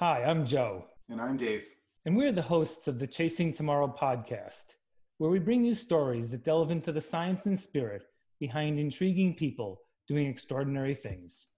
[0.00, 0.84] Hi, I'm Joe.
[1.08, 1.66] And I'm Dave.
[2.06, 4.66] And we're the hosts of the Chasing Tomorrow podcast,
[5.16, 8.02] where we bring you stories that delve into the science and spirit
[8.38, 11.48] behind intriguing people doing extraordinary things.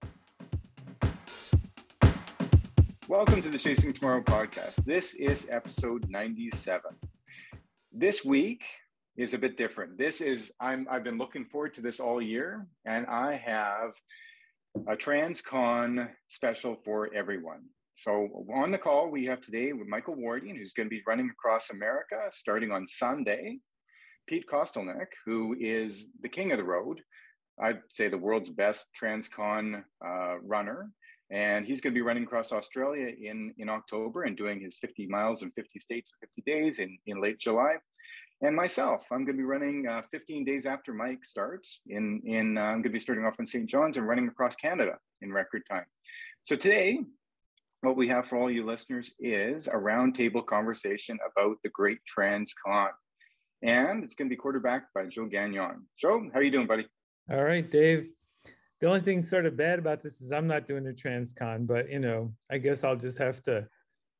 [3.07, 4.73] Welcome to the Chasing Tomorrow podcast.
[4.85, 6.95] This is episode 97.
[7.91, 8.63] This week
[9.17, 9.99] is a bit different.
[9.99, 13.91] This is I'm I've been looking forward to this all year and I have
[14.87, 17.65] a TransCon special for everyone.
[18.01, 21.29] So on the call we have today with Michael Wardian, who's going to be running
[21.29, 23.59] across America starting on Sunday.
[24.25, 26.99] Pete Kostelnik, who is the king of the road,
[27.61, 30.89] I'd say the world's best TransCon uh, runner,
[31.29, 35.05] and he's going to be running across Australia in in October and doing his 50
[35.05, 37.75] miles in 50 states in 50 days in in late July.
[38.41, 41.81] And myself, I'm going to be running uh, 15 days after Mike starts.
[41.85, 43.69] In in uh, I'm going to be starting off in St.
[43.69, 45.85] John's and running across Canada in record time.
[46.41, 47.01] So today
[47.81, 52.89] what we have for all you listeners is a roundtable conversation about the Great TransCon.
[53.63, 55.87] And it's going to be quarterbacked by Joe Gagnon.
[55.99, 56.87] Joe, how are you doing, buddy?
[57.31, 58.09] All right, Dave.
[58.79, 61.89] The only thing sort of bad about this is I'm not doing a TransCon, but
[61.89, 63.67] you know, I guess I'll just have to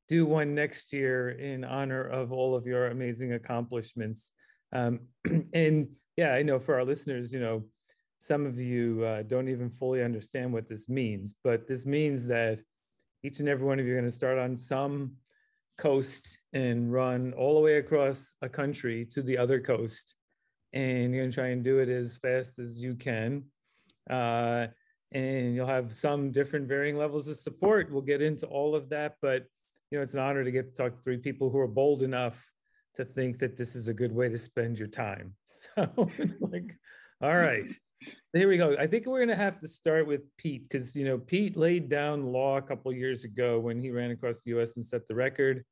[0.08, 4.32] do one next year in honor of all of your amazing accomplishments.
[4.74, 5.02] Um,
[5.54, 5.88] and
[6.18, 7.64] yeah, I know for our listeners, you know,
[8.20, 12.62] some of you uh, don't even fully understand what this means, but this means that
[13.24, 15.14] each and every one of you are going to start on some
[15.78, 20.16] coast and run all the way across a country to the other coast.
[20.74, 23.44] And you're going to try and do it as fast as you can.
[24.10, 24.68] Uh,
[25.12, 27.92] and you'll have some different varying levels of support.
[27.92, 29.46] We'll get into all of that but
[29.92, 32.02] you know it's an honor to get to talk to three people who are bold
[32.02, 32.44] enough
[32.96, 35.36] to think that this is a good way to spend your time.
[35.76, 36.76] So it's like
[37.22, 37.70] all right
[38.34, 38.76] here we go.
[38.80, 41.90] I think we're going to have to start with Pete because you know Pete laid
[41.90, 44.78] down law a couple years ago when he ran across the U.S.
[44.78, 45.64] and set the record.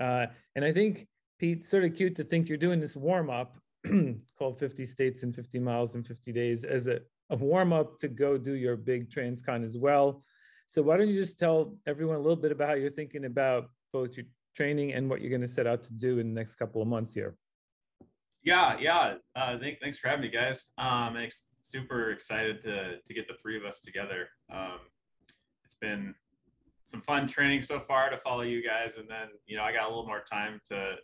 [0.00, 1.06] Uh, and I think
[1.38, 3.56] Pete, sort of cute to think you're doing this warm up
[4.38, 8.08] called 50 States in 50 Miles in 50 Days as a, a warm up to
[8.08, 10.22] go do your big TransCon as well.
[10.68, 13.70] So why don't you just tell everyone a little bit about how you're thinking about
[13.92, 14.26] both your
[14.56, 16.88] training and what you're going to set out to do in the next couple of
[16.88, 17.36] months here?
[18.42, 19.14] Yeah, yeah.
[19.36, 20.70] Uh, th- thanks for having me, guys.
[20.78, 24.28] Um, ex- super excited to to get the three of us together.
[24.52, 24.80] Um,
[25.64, 26.14] it's been
[26.84, 29.84] some fun training so far to follow you guys, and then you know I got
[29.84, 30.94] a little more time to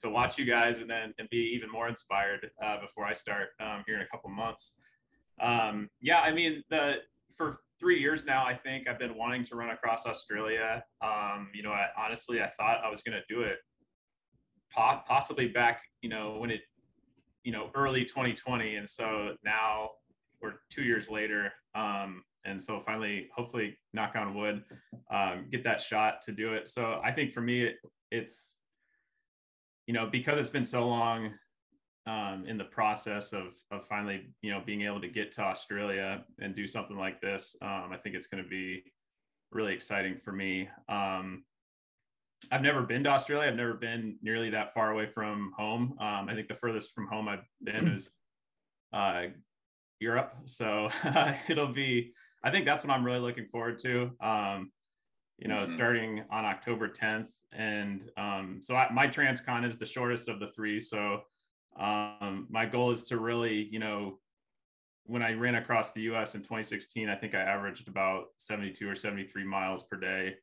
[0.00, 3.50] to watch you guys, and then and be even more inspired uh, before I start
[3.60, 4.74] um, here in a couple months.
[5.40, 6.96] Um, yeah, I mean the
[7.36, 10.84] for three years now, I think I've been wanting to run across Australia.
[11.02, 13.56] Um, you know, I, honestly, I thought I was going to do it
[14.74, 16.62] po- possibly back, you know, when it
[17.44, 19.90] you know early 2020 and so now
[20.40, 24.62] we're two years later um, and so finally hopefully knock on wood
[25.12, 26.68] um, get that shot to do it.
[26.68, 27.76] So i think for me it,
[28.10, 28.58] it's
[29.86, 31.32] you know because it's been so long
[32.06, 36.24] um, in the process of of finally you know being able to get to australia
[36.40, 38.84] and do something like this um, i think it's going to be
[39.52, 40.68] really exciting for me.
[40.88, 41.44] Um,
[42.50, 43.48] I've never been to Australia.
[43.50, 45.96] I've never been nearly that far away from home.
[46.00, 48.10] Um, I think the furthest from home I've been is
[48.92, 49.26] uh,
[50.00, 50.34] Europe.
[50.46, 50.90] So
[51.48, 54.10] it'll be, I think that's what I'm really looking forward to.
[54.20, 54.72] Um,
[55.38, 55.72] you know, mm-hmm.
[55.72, 57.30] starting on October 10th.
[57.52, 60.80] And um, so I, my TransCon is the shortest of the three.
[60.80, 61.22] So
[61.78, 64.18] um, my goal is to really, you know,
[65.04, 68.94] when I ran across the US in 2016, I think I averaged about 72 or
[68.94, 70.34] 73 miles per day.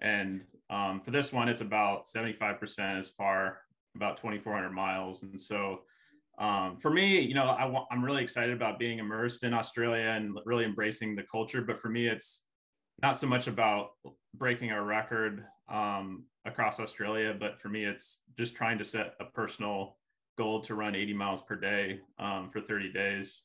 [0.00, 3.58] And um, for this one, it's about 75% as far,
[3.94, 5.22] about 2,400 miles.
[5.22, 5.80] And so
[6.38, 10.10] um, for me, you know, I w- I'm really excited about being immersed in Australia
[10.10, 11.62] and really embracing the culture.
[11.62, 12.42] But for me, it's
[13.02, 13.90] not so much about
[14.34, 19.24] breaking a record um, across Australia, but for me, it's just trying to set a
[19.24, 19.96] personal
[20.36, 23.42] goal to run 80 miles per day um, for 30 days,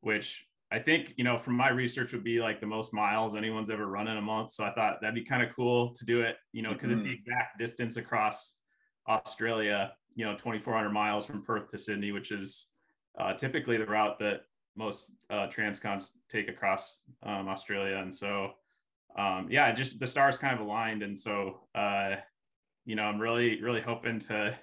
[0.00, 3.68] which I think, you know, from my research would be like the most miles anyone's
[3.68, 4.52] ever run in a month.
[4.52, 6.96] So I thought that'd be kind of cool to do it, you know, because mm-hmm.
[6.96, 7.30] it's the mm-hmm.
[7.30, 8.56] exact distance across
[9.06, 12.68] Australia, you know, 2,400 miles from Perth to Sydney, which is
[13.18, 14.40] uh, typically the route that
[14.74, 17.98] most uh, transcons take across um, Australia.
[17.98, 18.52] And so,
[19.18, 21.02] um, yeah, just the stars kind of aligned.
[21.02, 22.16] And so, uh,
[22.86, 24.56] you know, I'm really, really hoping to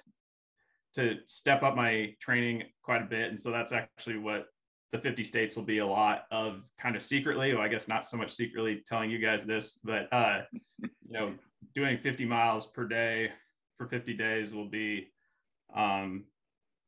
[0.94, 3.28] to step up my training quite a bit.
[3.28, 4.46] And so that's actually what
[4.92, 8.04] the 50 states will be a lot of kind of secretly, well, I guess not
[8.04, 10.40] so much secretly telling you guys this, but uh,
[10.80, 11.32] you know,
[11.74, 13.30] doing 50 miles per day
[13.76, 15.08] for 50 days will be
[15.74, 16.24] um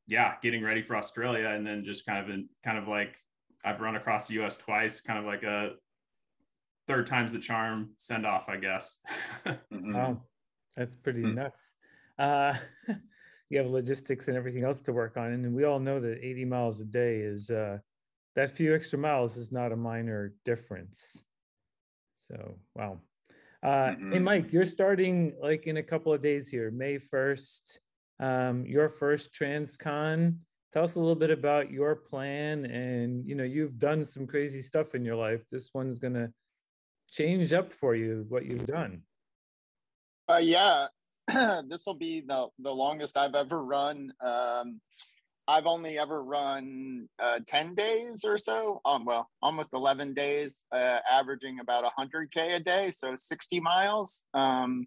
[0.09, 3.15] yeah, getting ready for Australia and then just kind of in kind of like
[3.65, 5.71] I've run across the US twice, kind of like a
[6.87, 8.99] third time's the charm send off, I guess.
[9.47, 9.95] mm-hmm.
[9.95, 10.23] Wow,
[10.77, 11.37] that's pretty mm-hmm.
[11.37, 11.73] nuts.
[12.19, 12.55] Uh,
[13.51, 16.45] you have logistics and everything else to work on, and we all know that 80
[16.47, 17.79] miles a day is uh,
[18.37, 21.23] that few extra miles is not a minor difference.
[22.17, 22.99] So wow.
[23.63, 24.13] Uh, mm-hmm.
[24.13, 27.79] Hey Mike, you're starting like in a couple of days here, May 1st.
[28.21, 30.37] Um, your first TransCon.
[30.73, 34.63] Tell us a little bit about your plan, and you know you've done some crazy
[34.63, 35.43] stuff in your life.
[35.51, 36.33] This one's gonna
[37.11, 39.03] change up for you what you've done.
[40.31, 40.87] Uh, yeah,
[41.69, 44.15] this will be the the longest I've ever run.
[44.21, 44.81] Um,
[45.49, 50.99] I've only ever run uh, 10 days or so, um, well, almost 11 days, uh,
[51.11, 54.25] averaging about 100K a day, so 60 miles.
[54.35, 54.87] Um,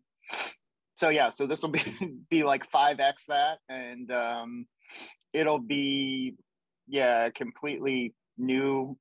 [0.96, 1.84] so, yeah, so this will be,
[2.30, 3.60] be like 5X that.
[3.68, 4.66] And um,
[5.34, 6.36] it'll be,
[6.88, 8.98] yeah, completely new.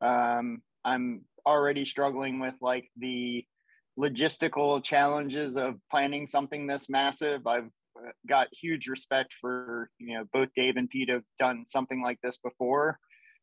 [0.00, 3.44] Um, I'm already struggling with like the
[3.98, 7.46] logistical challenges of planning something this massive.
[7.46, 7.70] I've
[8.28, 12.38] got huge respect for you know both Dave and Pete have done something like this
[12.42, 12.98] before.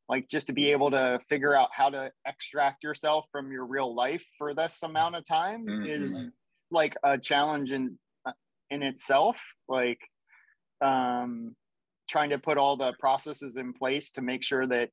[0.09, 3.95] Like just to be able to figure out how to extract yourself from your real
[3.95, 5.85] life for this amount of time mm-hmm.
[5.85, 6.29] is
[6.69, 8.33] like a challenge in uh,
[8.69, 9.37] in itself.
[9.69, 9.99] Like
[10.81, 11.55] um,
[12.09, 14.89] trying to put all the processes in place to make sure that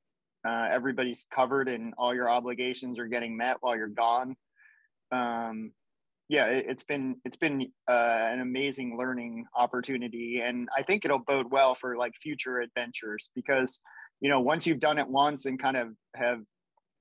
[0.47, 4.37] uh, everybody's covered and all your obligations are getting met while you're gone.
[5.11, 5.73] Um,
[6.29, 11.19] yeah, it, has been it's been uh, an amazing learning opportunity, and I think it'll
[11.19, 13.81] bode well for like future adventures because
[14.21, 16.41] you know once you've done it once and kind of have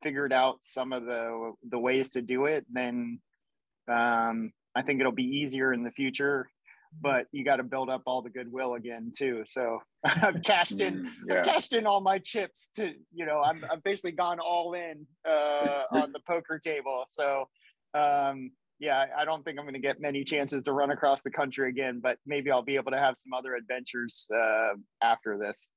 [0.01, 3.19] figured out some of the the ways to do it, then
[3.89, 6.49] um, I think it'll be easier in the future.
[7.01, 9.43] But you got to build up all the goodwill again too.
[9.45, 11.39] So I've cashed in, mm, yeah.
[11.39, 15.05] I've cashed in all my chips to, you know, I'm I've basically gone all in
[15.27, 17.03] uh, on the poker table.
[17.09, 17.49] So
[17.93, 21.31] um, yeah, I don't think I'm going to get many chances to run across the
[21.31, 25.71] country again, but maybe I'll be able to have some other adventures uh, after this.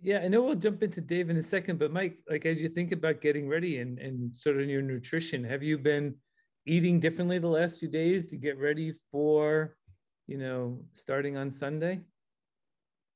[0.00, 2.68] Yeah, I know we'll jump into Dave in a second, but Mike, like as you
[2.68, 6.14] think about getting ready and, and sort of your nutrition, have you been
[6.66, 9.76] eating differently the last few days to get ready for,
[10.26, 12.00] you know, starting on Sunday?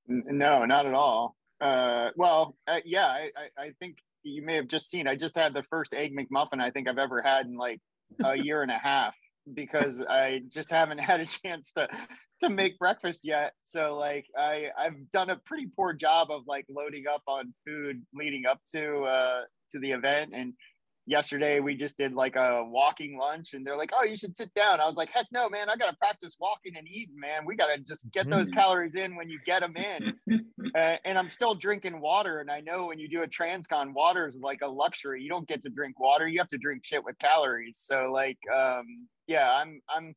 [0.09, 1.37] No, not at all.
[1.61, 5.07] Uh, well, uh, yeah, I, I think you may have just seen.
[5.07, 7.81] I just had the first egg McMuffin I think I've ever had in like
[8.25, 9.14] a year and a half
[9.55, 11.88] because I just haven't had a chance to
[12.41, 13.53] to make breakfast yet.
[13.62, 18.03] So like I I've done a pretty poor job of like loading up on food
[18.14, 20.53] leading up to uh to the event and
[21.06, 24.53] yesterday we just did like a walking lunch and they're like oh you should sit
[24.55, 24.81] down.
[24.81, 27.47] I was like heck no man i gotta practice walking and eating man.
[27.47, 28.55] We gotta just get those mm.
[28.55, 30.14] calories in when you get them in.
[30.75, 34.26] Uh, and i'm still drinking water and i know when you do a transcon water
[34.26, 35.23] is like a luxury.
[35.23, 37.79] You don't get to drink water you have to drink shit with calories.
[37.82, 40.14] So like um yeah i'm i'm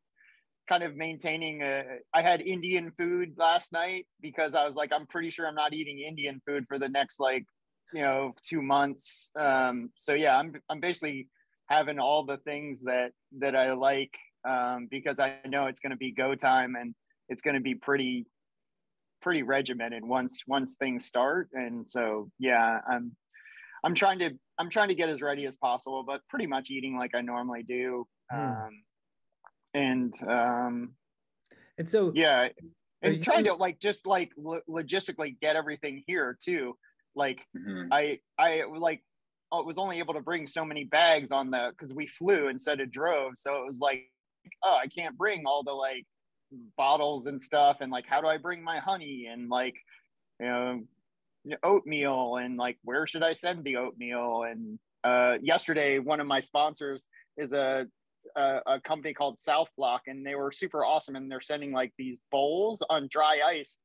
[0.68, 1.84] kind of maintaining a,
[2.14, 5.74] I had indian food last night because i was like i'm pretty sure i'm not
[5.74, 7.46] eating indian food for the next like
[7.94, 9.32] you know two months.
[9.40, 11.28] Um so yeah i'm i'm basically
[11.68, 14.14] having all the things that that i like
[14.48, 16.96] um because i know it's going to be go time and
[17.30, 18.26] it's going to be pretty
[19.22, 21.50] pretty regimented once once things start.
[21.54, 23.16] And so yeah i'm
[23.84, 26.98] i'm trying to i'm trying to get as ready as possible but pretty much eating
[26.98, 28.08] like i normally do.
[28.32, 28.40] Hmm.
[28.40, 28.84] um
[29.74, 30.94] and um
[31.78, 32.50] and so yeah
[33.02, 36.76] and trying to like just like lo- logistically get everything here too
[37.16, 37.92] like mm-hmm.
[37.92, 39.04] I I like
[39.52, 42.80] I was only able to bring so many bags on the because we flew instead
[42.80, 43.34] of drove.
[43.36, 44.04] So it was like,
[44.64, 46.06] oh, I can't bring all the like
[46.78, 47.78] bottles and stuff.
[47.82, 49.76] And like, how do I bring my honey and like,
[50.40, 50.82] you know,
[51.64, 54.44] oatmeal and like, where should I send the oatmeal?
[54.44, 57.88] And uh, yesterday, one of my sponsors is a,
[58.36, 61.16] a, a company called South Block, and they were super awesome.
[61.16, 63.78] And they're sending like these bowls on dry ice.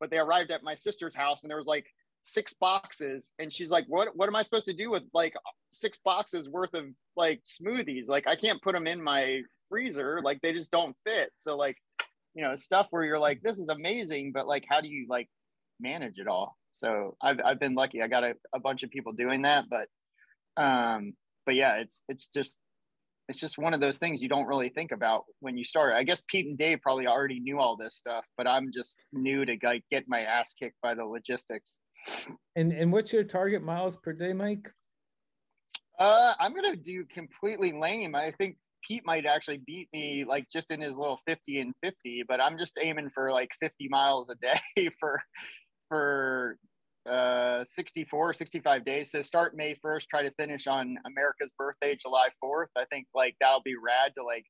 [0.00, 1.86] But they arrived at my sister's house, and there was like
[2.24, 5.34] six boxes and she's like what what am i supposed to do with like
[5.70, 8.08] six boxes worth of like smoothies?
[8.08, 10.20] Like i can't put them in my freezer.
[10.22, 11.30] Like they just don't fit.
[11.36, 11.76] So like
[12.34, 15.28] you know stuff where you're like this is amazing but like how do you like
[15.80, 16.56] manage it all?
[16.72, 18.02] So i've, I've been lucky.
[18.02, 19.88] I got a, a bunch of people doing that but
[20.62, 21.14] um
[21.46, 22.58] but yeah it's it's just
[23.28, 25.94] it's just one of those things you don't really think about when you start.
[25.94, 29.46] I guess Pete and Dave probably already knew all this stuff, but I'm just new
[29.46, 31.78] to like get my ass kicked by the logistics.
[32.56, 34.70] And and what's your target miles per day, Mike?
[35.98, 38.14] Uh, I'm gonna do completely lame.
[38.14, 38.56] I think
[38.86, 42.58] Pete might actually beat me like just in his little 50 and 50, but I'm
[42.58, 45.22] just aiming for like 50 miles a day for
[45.88, 46.58] for
[47.08, 49.10] uh, 64, 65 days.
[49.10, 52.68] So start May 1st, try to finish on America's birthday, July 4th.
[52.76, 54.46] I think like that'll be rad to like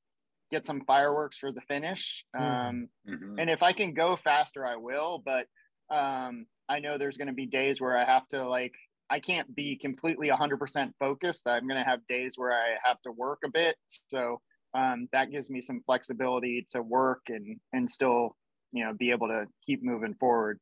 [0.52, 2.24] get some fireworks for the finish.
[2.36, 2.68] Mm.
[2.68, 3.40] Um, Mhm.
[3.40, 5.22] and if I can go faster, I will.
[5.24, 5.48] But
[5.90, 8.74] um, I know there's going to be days where I have to like
[9.10, 11.46] I can't be completely 100% focused.
[11.46, 13.76] I'm going to have days where I have to work a bit.
[14.08, 14.40] So
[14.72, 18.36] um, that gives me some flexibility to work and and still
[18.72, 20.58] you know be able to keep moving forward.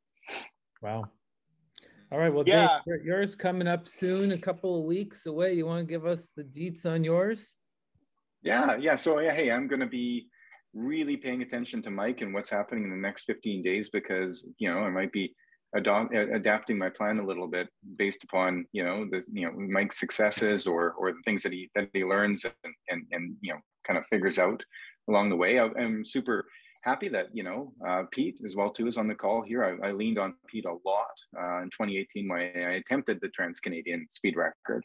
[0.83, 1.05] Wow.
[2.11, 2.33] All right.
[2.33, 2.81] Well, Yeah.
[2.87, 5.55] Dave, yours coming up soon, a couple of weeks away.
[5.55, 7.55] You want to give us the deets on yours?
[8.43, 8.97] Yeah, yeah.
[8.97, 10.29] So yeah, hey, I'm going to be
[10.75, 14.69] really paying attention to Mike and what's happening in the next 15 days because you
[14.69, 15.35] know I might be
[15.75, 19.99] adopt, adapting my plan a little bit based upon you know the you know Mike's
[19.99, 23.61] successes or or the things that he that he learns and and, and you know
[23.87, 24.63] kind of figures out
[25.09, 25.59] along the way.
[25.59, 26.47] I, I'm super
[26.83, 29.65] happy that you know uh, Pete as well too is on the call here.
[29.65, 33.61] I, I leaned on Pete a lot uh, in 2018 when I attempted the Trans
[33.61, 34.85] Canadian speed record,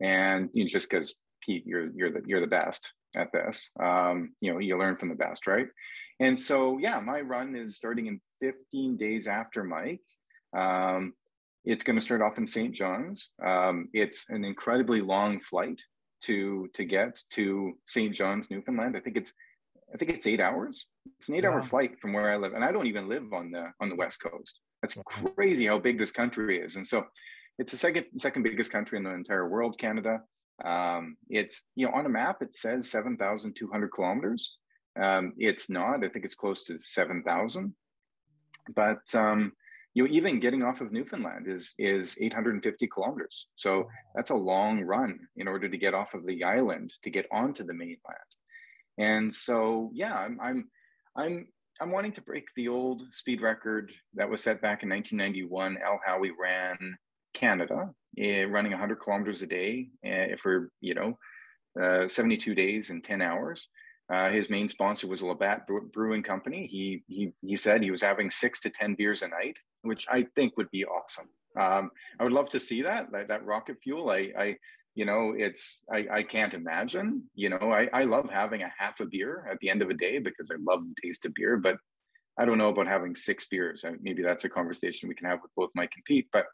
[0.00, 3.70] and you know, just because Pete, you're you're the you're the best at this.
[3.80, 5.68] Um, you know, you learn from the best, right?
[6.20, 10.00] And so, yeah, my run is starting in 15 days after Mike.
[10.56, 11.12] Um,
[11.64, 12.74] it's going to start off in St.
[12.74, 13.30] John's.
[13.44, 15.82] Um, it's an incredibly long flight
[16.22, 18.14] to to get to St.
[18.14, 18.96] John's, Newfoundland.
[18.96, 19.32] I think it's
[19.92, 20.86] I think it's eight hours.
[21.18, 21.62] It's an eight-hour Wow.
[21.66, 24.20] flight from where I live, and I don't even live on the on the west
[24.22, 24.58] coast.
[24.82, 25.02] That's Wow.
[25.34, 26.76] crazy how big this country is.
[26.76, 27.06] And so,
[27.58, 30.22] it's the second second biggest country in the entire world, Canada.
[30.64, 34.56] Um, it's you know on a map it says seven thousand two hundred kilometers.
[35.00, 36.04] Um, it's not.
[36.04, 37.74] I think it's close to seven thousand.
[38.74, 39.52] But um,
[39.94, 43.48] you know, even getting off of Newfoundland is is eight hundred and fifty kilometers.
[43.56, 47.26] So that's a long run in order to get off of the island to get
[47.32, 48.00] onto the mainland.
[48.98, 50.68] And so yeah, I'm I'm
[51.16, 51.48] I'm
[51.80, 55.78] I'm wanting to break the old speed record that was set back in 1991.
[55.84, 56.96] Al Howie ran
[57.34, 61.18] Canada, eh, running 100 kilometers a day eh, for you know
[61.80, 63.68] uh, 72 days and 10 hours.
[64.12, 66.68] Uh, his main sponsor was Labatt Brewing Company.
[66.68, 70.22] He he he said he was having six to 10 beers a night, which I
[70.36, 71.28] think would be awesome.
[71.58, 74.10] Um, I would love to see that that, that rocket fuel.
[74.10, 74.56] I I
[74.96, 78.98] you know it's I, I can't imagine you know I, I love having a half
[79.00, 81.58] a beer at the end of a day because i love the taste of beer
[81.58, 81.76] but
[82.38, 85.40] i don't know about having six beers I, maybe that's a conversation we can have
[85.42, 86.46] with both mike and pete but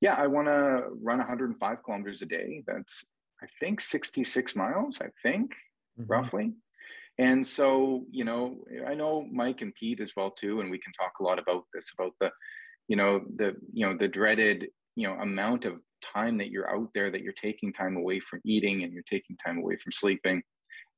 [0.00, 3.04] yeah i want to run 105 kilometers a day that's
[3.42, 5.50] i think 66 miles i think
[5.98, 6.08] Mhm.
[6.08, 6.52] roughly
[7.20, 8.56] and so you know
[8.88, 11.64] i know mike and pete as well too and we can talk a lot about
[11.72, 12.30] this about the
[12.88, 16.88] you know the you know the dreaded you know amount of time that you're out
[16.94, 20.42] there that you're taking time away from eating and you're taking time away from sleeping.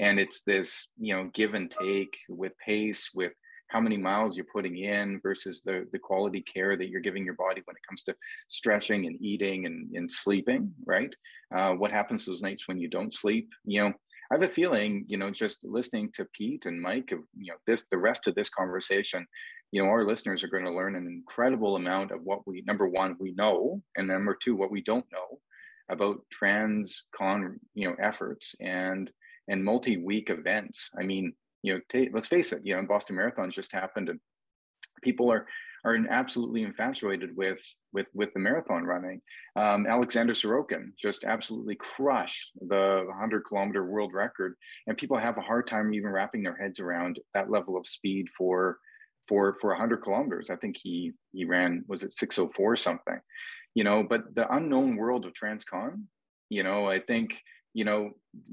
[0.00, 3.32] And it's this you know give and take with pace with
[3.68, 7.34] how many miles you're putting in versus the the quality care that you're giving your
[7.34, 8.14] body when it comes to
[8.48, 11.14] stretching and eating and, and sleeping right?
[11.54, 13.48] Uh, what happens those nights when you don't sleep?
[13.64, 13.92] You know
[14.32, 17.58] i have a feeling you know just listening to pete and mike of you know
[17.66, 19.26] this the rest of this conversation
[19.70, 22.88] you know our listeners are going to learn an incredible amount of what we number
[22.88, 25.38] one we know and number two what we don't know
[25.90, 29.10] about trans con you know efforts and
[29.48, 30.88] and multi-week events.
[30.98, 34.20] I mean you know ta let's face it you know boston marathon just happened and
[35.02, 35.46] people are
[35.84, 37.58] are absolutely infatuated with
[37.92, 39.20] with with the marathon running.
[39.56, 44.54] Um, alexander sorokin just absolutely crushed the 100 kilometer world record
[44.86, 48.28] and people have a hard time even wrapping their heads around that level of speed
[48.36, 48.78] for
[49.28, 50.50] for for 100 kilometers.
[50.50, 53.20] I think he he ran was it 604 something?
[53.74, 56.02] You know but the unknown world of transcon
[56.52, 57.40] you know i think
[57.72, 58.10] you know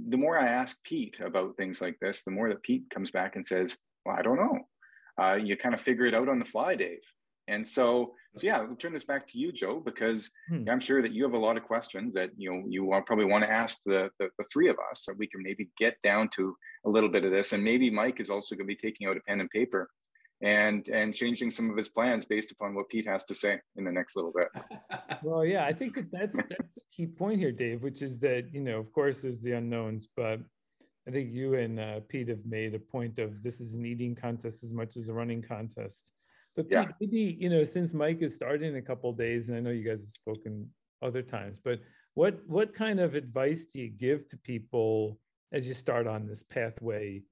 [0.07, 3.36] the more i ask pete about things like this the more that pete comes back
[3.36, 4.59] and says well i don't know.
[5.21, 7.01] Uh, you kind of figure it out on the fly dave
[7.49, 10.69] and so so yeah i'll turn this back to you joe because Hmm.
[10.69, 13.25] i'm sure that you have a lot of questions that you know you want, probably
[13.25, 16.29] want to ask the, the the three of us so we can maybe get down
[16.35, 19.07] to a little bit of this and maybe mike is also going to be taking
[19.07, 19.89] out a pen and paper
[20.41, 23.83] and and changing some of his plans based upon what Pete has to say in
[23.83, 24.47] the next little bit.
[25.21, 28.45] Well, yeah, I think that that's that's the key point here, Dave, which is that
[28.53, 30.39] you know, of course, there's the unknowns, but
[31.05, 34.15] I think you and uh, Pete have made a point of this is an eating
[34.15, 36.09] contest as much as a running contest.
[36.59, 36.91] But Yeah.
[36.99, 39.87] maybe you know, since Mike is starting in a couple days, and I know you
[39.89, 40.69] guys have spoken
[41.01, 41.79] other times, but
[42.15, 45.21] what what kind of advice do you give to people
[45.53, 47.23] as you start on this pathway?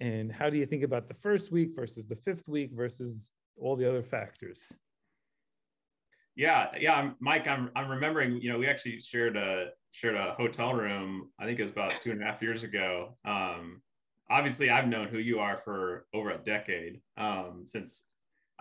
[0.00, 3.74] And how do you think about the first week versus the fifth week versus all
[3.74, 4.70] the other factors?
[6.36, 7.46] Yeah, yeah, I'm, Mike.
[7.48, 8.38] I'm I'm remembering.
[8.42, 11.30] You know, we actually shared a shared a hotel room.
[11.38, 13.16] I think it was about two and a half years ago.
[13.24, 13.80] Um,
[14.28, 17.00] obviously, I've known who you are for over a decade.
[17.16, 18.02] Um, since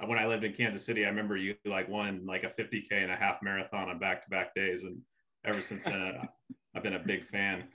[0.06, 3.12] when I lived in Kansas City, I remember you like won like a 50k and
[3.12, 4.98] a half marathon on back-to-back days, and
[5.46, 6.20] ever since then,
[6.76, 7.66] I've been a big fan.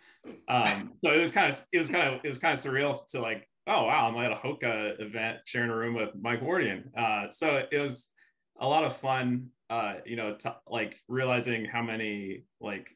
[0.49, 3.07] Um, so it was kind of it was kind of it was kind of surreal
[3.09, 6.85] to like, oh wow, I'm at a Hoka event sharing a room with Mike Wardian.
[6.97, 8.09] Uh, so it was
[8.61, 9.49] a lot of fun.
[9.71, 12.89] Uh, you know, like realizing how many like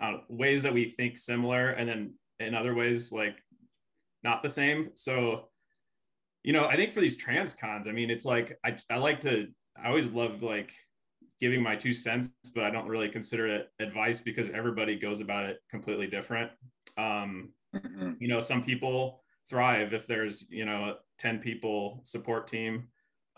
[0.00, 3.36] know, ways that we think similar, and then in other ways like
[4.22, 4.90] not the same.
[4.94, 5.48] So
[6.44, 9.20] you know, I think for these trans cons, I mean, it's like I, I like
[9.22, 9.48] to
[9.82, 10.72] I always love like
[11.40, 15.44] giving my two cents, but I don't really consider it advice because everybody goes about
[15.46, 16.50] it completely different.
[16.98, 18.12] Um, mm-hmm.
[18.20, 22.88] You know, some people thrive if there's you know a 10 people support team.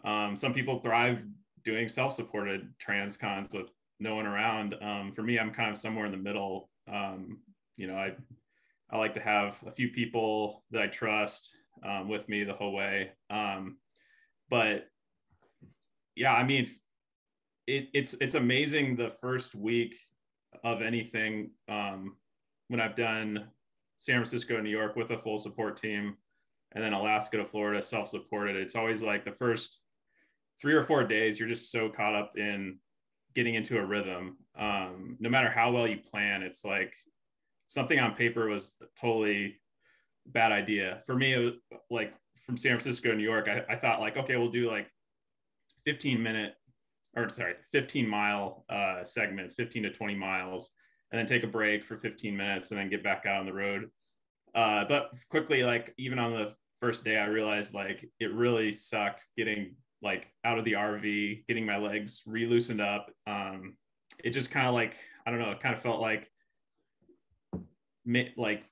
[0.04, 1.22] Um, some people thrive
[1.64, 3.68] doing self-supported trans cons with
[4.00, 4.74] no one around.
[4.82, 6.68] Um, for me, I'm kind of somewhere in the middle.
[6.92, 7.38] Um,
[7.76, 8.12] you know, I
[8.90, 12.72] I like to have a few people that I trust um, with me the whole
[12.72, 13.10] way.
[13.30, 13.78] Um,
[14.48, 14.86] but
[16.14, 16.70] yeah, I mean,
[17.66, 19.96] it, it's it's amazing the first week
[20.62, 22.16] of anything um,
[22.68, 23.48] when I've done
[23.96, 26.16] San Francisco, to New York with a full support team,
[26.72, 28.56] and then Alaska to Florida self-supported.
[28.56, 29.80] It's always like the first
[30.60, 32.78] three or four days you're just so caught up in
[33.34, 34.36] getting into a rhythm.
[34.58, 36.94] Um, no matter how well you plan, it's like
[37.66, 39.60] something on paper was totally
[40.26, 41.32] bad idea for me.
[41.32, 41.54] It was
[41.90, 42.14] like
[42.44, 44.88] from San Francisco to New York, I, I thought like, okay, we'll do like
[45.84, 46.54] 15 minute
[47.16, 50.70] or sorry, 15 mile uh, segments, 15 to 20 miles,
[51.12, 53.52] and then take a break for 15 minutes and then get back out on the
[53.52, 53.88] road.
[54.54, 59.24] Uh, but quickly, like even on the first day, I realized like it really sucked
[59.36, 63.10] getting like out of the RV, getting my legs re-loosened up.
[63.26, 63.76] Um,
[64.22, 66.28] it just kind of like I don't know, it kind of felt like
[68.36, 68.64] like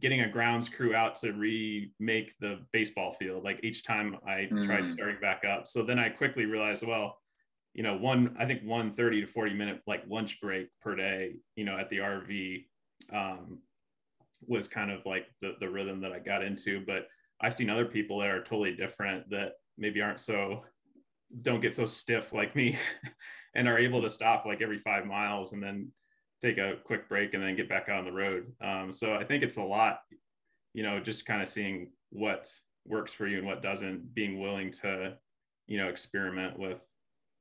[0.00, 4.64] getting a grounds crew out to remake the baseball field like each time i mm.
[4.64, 7.18] tried starting back up so then i quickly realized well
[7.74, 11.36] you know one i think one 30 to 40 minute like lunch break per day
[11.56, 12.64] you know at the rv
[13.12, 13.58] um,
[14.46, 17.08] was kind of like the, the rhythm that i got into but
[17.40, 20.62] i've seen other people that are totally different that maybe aren't so
[21.40, 22.76] don't get so stiff like me
[23.54, 25.90] and are able to stop like every five miles and then
[26.42, 28.52] take a quick break and then get back out on the road.
[28.62, 30.00] Um, so I think it's a lot,
[30.74, 32.50] you know, just kind of seeing what
[32.86, 35.14] works for you and what doesn't, being willing to,
[35.66, 36.86] you know, experiment with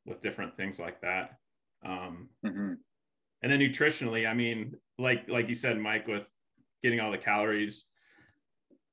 [0.05, 1.37] with different things like that.
[1.85, 2.73] Um, mm-hmm.
[3.43, 6.27] And then nutritionally, I mean, like like you said, Mike, with
[6.83, 7.85] getting all the calories.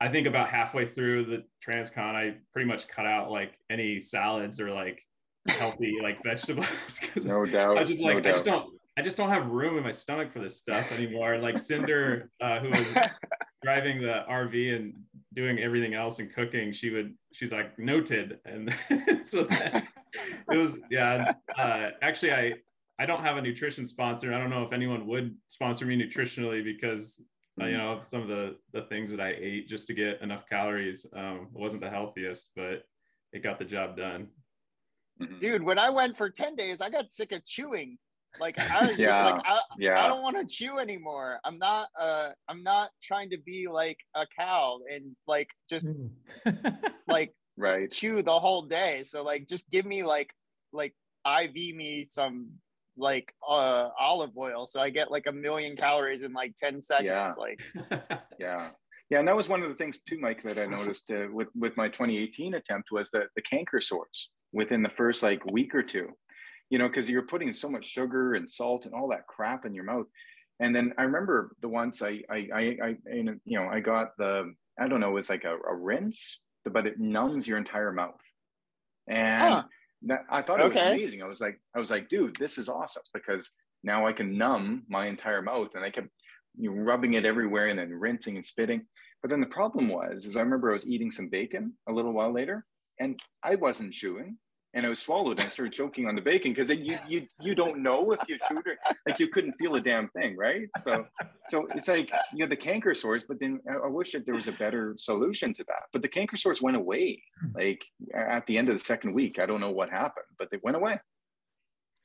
[0.01, 4.61] I think about halfway through the transcon, I pretty much cut out like any salads
[4.61, 5.03] or like
[5.49, 7.79] healthy like vegetables no doubt.
[7.79, 10.33] I just like no I just don't I just don't have room in my stomach
[10.33, 11.39] for this stuff anymore.
[11.39, 12.97] Like Cinder, uh, who was
[13.63, 14.93] driving the RV and
[15.35, 18.41] doing everything else and cooking, she would, she's like noted.
[18.45, 18.75] And
[19.23, 19.87] so that,
[20.51, 21.35] it was, yeah.
[21.57, 22.55] Uh, actually, I,
[22.99, 24.35] I don't have a nutrition sponsor.
[24.35, 27.23] I don't know if anyone would sponsor me nutritionally because,
[27.61, 27.79] uh, you mm-hmm.
[27.79, 31.47] know, some of the, the things that I ate just to get enough calories um,
[31.53, 32.83] wasn't the healthiest, but
[33.33, 34.27] it got the job done.
[35.23, 35.39] Mm-hmm.
[35.39, 37.97] Dude, when I went for 10 days, I got sick of chewing.
[38.41, 39.07] Like I was yeah.
[39.07, 40.05] just like I, yeah.
[40.05, 41.39] I don't want to chew anymore.
[41.45, 46.59] I'm not uh I'm not trying to be like a cow and like just hmm.
[47.09, 49.03] like right chew the whole day.
[49.05, 50.31] So like just give me like
[50.73, 50.95] like
[51.27, 52.51] IV me some
[52.97, 57.07] like uh olive oil so I get like a million calories in like 10 seconds.
[57.07, 57.35] Yeah.
[57.39, 57.61] Like
[58.39, 58.71] yeah.
[59.11, 61.49] Yeah, and that was one of the things too, Mike, that I noticed uh, with
[61.55, 65.83] with my 2018 attempt was that the canker sores within the first like week or
[65.83, 66.09] two
[66.71, 69.75] you know, because you're putting so much sugar and salt and all that crap in
[69.75, 70.07] your mouth.
[70.61, 74.53] And then I remember the once I, I, I, I you know, I got the,
[74.79, 78.21] I don't know, it's like a, a rinse, but it numbs your entire mouth.
[79.07, 79.63] And huh.
[80.03, 80.91] that, I thought it okay.
[80.91, 81.23] was amazing.
[81.23, 83.51] I was like, I was like, dude, this is awesome because
[83.83, 86.09] now I can numb my entire mouth and I kept
[86.59, 88.85] you know, rubbing it everywhere and then rinsing and spitting.
[89.23, 92.13] But then the problem was, is I remember I was eating some bacon a little
[92.13, 92.67] while later
[93.01, 94.37] and I wasn't chewing
[94.75, 97.55] and I was swallowed and I started choking on the bacon because you you you
[97.55, 98.77] don't know if you shoot or
[99.07, 100.69] like you couldn't feel a damn thing, right?
[100.83, 101.07] So
[101.49, 104.49] so it's like you know the canker sores, but then I, wish that there was
[104.49, 105.85] a better solution to that.
[105.93, 107.23] But the canker sores went away
[107.55, 109.39] like at the end of the second week.
[109.39, 110.99] I don't know what happened, but they went away.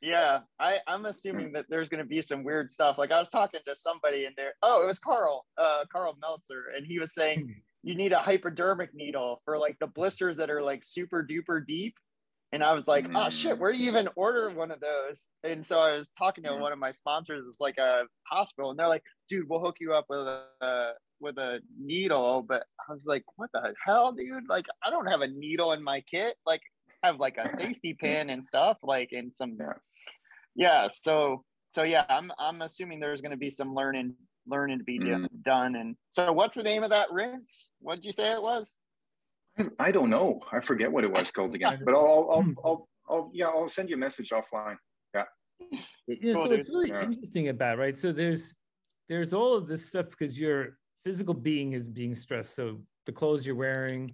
[0.02, 2.98] Yeah, I, I'm assuming that there's going to be some weird stuff.
[2.98, 4.54] Like I was talking to somebody in there.
[4.62, 7.52] Oh, it was Karl, uh, Karl Meltzer, and he was saying hmm.
[7.84, 11.96] you need a hypodermic needle for like the blisters that are like super duper deep
[12.54, 13.14] and I was like, mm.
[13.16, 15.28] oh shit, where do you even order one of those?
[15.44, 18.80] And so I was talking to one of my sponsors, it's like a hospital, and
[18.80, 22.46] they're like, dude, we'll hook you up with a with a needle.
[22.48, 24.48] But I was like, what the hell, dude?
[24.48, 26.36] Like, I don't have a needle in my kit.
[26.46, 26.62] Like,
[27.04, 29.74] I have like a safety pin and stuff, like and some yeah.
[30.56, 34.14] yeah so so yeah, I'm I'm assuming there's going to be some learning
[34.46, 35.28] learning to be mm.
[35.44, 35.76] done.
[35.76, 37.72] And so, what's the name of that rinse?
[37.80, 38.78] What did you say it was?
[39.80, 40.42] I don't know.
[40.52, 41.82] I forget what it was called again.
[41.86, 42.54] but I'll I'll, hmm.
[42.64, 44.78] I'll I'll yeah I'll send you a message offline.
[45.14, 45.24] Yeah.
[46.08, 46.34] Yeah.
[46.34, 47.04] So it's really yeah.
[47.04, 47.98] interesting about right.
[47.98, 48.54] So there's
[49.10, 52.56] there's all of this stuff because your physical being is being stressed.
[52.56, 54.12] So the clothes you're wearing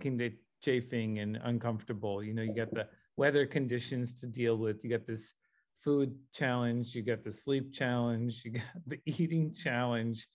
[0.00, 2.22] can be chafing and uncomfortable.
[2.22, 4.82] You know, you got the weather conditions to deal with.
[4.82, 5.32] You got this
[5.78, 10.26] food challenge, you got the sleep challenge, you got the eating challenge,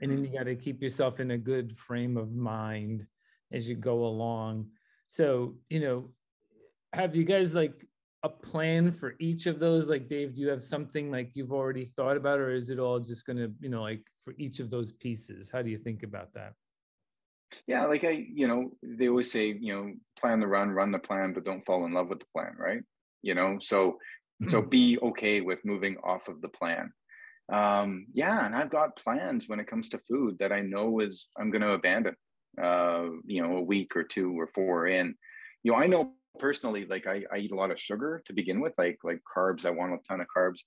[0.00, 0.36] and then you mm-hmm.
[0.38, 3.06] got to keep yourself in a good frame of mind
[3.52, 4.66] as you go along.
[5.08, 6.10] So, you know,
[6.92, 7.86] have you guys like
[8.22, 9.88] a plan for each of those?
[9.88, 13.00] Like, Dave, do you have something like you've already thought about, or is it all
[13.00, 15.50] just going to, you know, like for each of those pieces?
[15.52, 16.54] How do you think about that?
[17.66, 20.98] Yeah, like I, you know, they always say, you know, plan the run, run the
[20.98, 22.82] plan, but don't fall in love with the plan, right?
[23.20, 23.98] You know, so
[24.48, 26.92] so be okay with moving off of the plan.
[27.52, 31.28] Um, yeah, and I've got plans when it comes to food that I know is
[31.38, 32.16] I'm going to abandon.
[32.60, 35.14] Uh, you know, a week or two or four in.
[35.62, 38.60] You know, I know personally, like I, I eat a lot of sugar to begin
[38.60, 39.64] with, like like carbs.
[39.64, 40.60] I want a ton of carbs,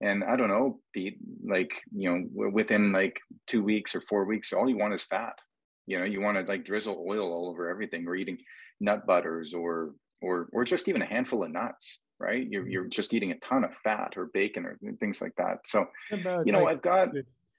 [0.00, 1.18] and I don't know, Pete.
[1.44, 5.38] Like you know, within like two weeks or four weeks, all you want is fat.
[5.86, 8.38] You know, you want to like drizzle oil all over everything, or eating
[8.80, 12.46] nut butters, or or or just even a handful of nuts right?
[12.48, 15.58] You're, you're just eating a ton of fat or bacon or things like that.
[15.66, 17.10] So, you know, like, I've got.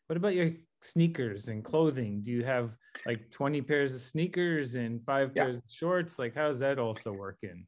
[0.07, 0.51] What about your
[0.85, 2.21] sneakers and clothing?
[2.23, 5.43] Do you have like 20 pairs of sneakers and five yeah.
[5.43, 6.19] pairs of shorts?
[6.19, 7.65] Like, how's that also working?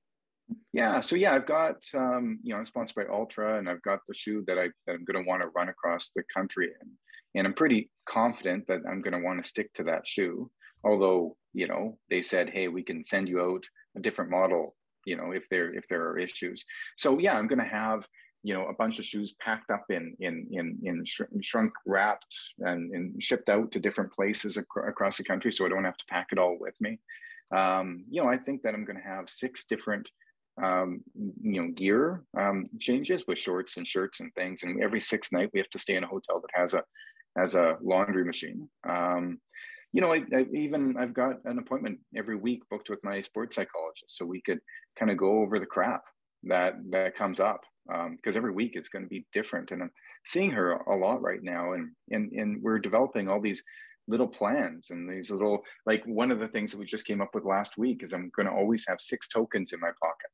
[0.71, 3.99] Yeah, so yeah, I've got um, you know, I'm sponsored by Altra, and I've got
[4.07, 6.89] the shoe that I that I'm going to want to run across the country in,
[7.35, 10.49] and I'm pretty confident that I'm going to want to stick to that shoe.
[10.85, 13.63] Although you know, they said, hey, we can send you out
[13.97, 14.75] a different model
[15.07, 16.63] you know if there if there are issues
[16.97, 18.05] so yeah i'm going to have
[18.43, 21.03] you know a bunch of shoes packed up in in in in
[21.41, 25.69] shrunk wrapped and, and shipped out to different places ac- across the country so i
[25.69, 26.99] don't have to pack it all with me.
[27.55, 30.07] Um, you know i think that i'm going to have six different
[30.61, 34.63] um, you know gear um, changes with shorts and shirts and things.
[34.63, 36.83] And every sixth night we have to stay in a hotel that has a
[37.37, 38.67] has a laundry machine.
[38.87, 39.39] Um,
[39.93, 43.55] you know, I, I, even I've got an appointment every week booked with my sports
[43.55, 44.59] psychologist, so we could
[44.97, 46.03] kind of go over the crap
[46.43, 49.71] that that comes up because um, every week it's going to be different.
[49.71, 49.91] And I'm
[50.25, 53.63] seeing her a lot right now, and and and we're developing all these
[54.07, 57.35] little plans and these little like one of the things that we just came up
[57.35, 60.29] with last week is I'm going to always have six tokens in my pocket.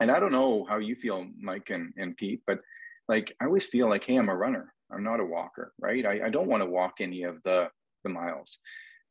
[0.00, 2.60] And I don't know how you feel, Mike and, and Pete, but
[3.08, 4.72] like I always feel like, hey, I'm a runner.
[4.92, 6.04] I'm not a walker, right?
[6.04, 7.70] I, I don't want to walk any of the
[8.02, 8.58] the miles.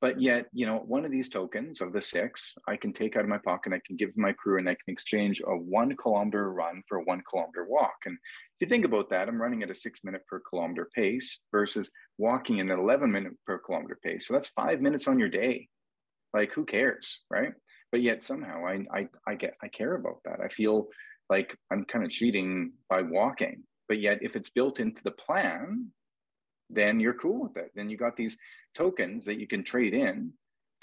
[0.03, 3.23] But yet, you know, one of these tokens of the six, I can take out
[3.23, 6.51] of my pocket, I can give my crew, and I can exchange a one kilometer
[6.51, 7.95] run for a one kilometer walk.
[8.05, 11.39] And if you think about that, I'm running at a six minute per kilometer pace
[11.53, 14.27] versus walking in an 11 minute per kilometer pace.
[14.27, 15.69] So that's five minutes on your day.
[16.33, 17.53] Like, who cares, right?
[17.89, 20.41] But yet somehow I, I, I get, I care about that.
[20.43, 20.89] I feel
[21.29, 23.63] like I'm kind of cheating by walking.
[23.87, 25.93] But yet, if it's built into the plan,
[26.73, 27.71] then you're cool with it.
[27.75, 28.37] Then you got these
[28.75, 30.33] tokens that you can trade in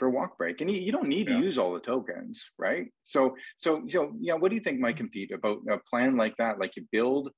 [0.01, 1.37] for walk break and you, you don't need yeah.
[1.37, 4.97] to use all the tokens right so so so yeah what do you think might
[4.97, 7.29] compete about a plan like that like you build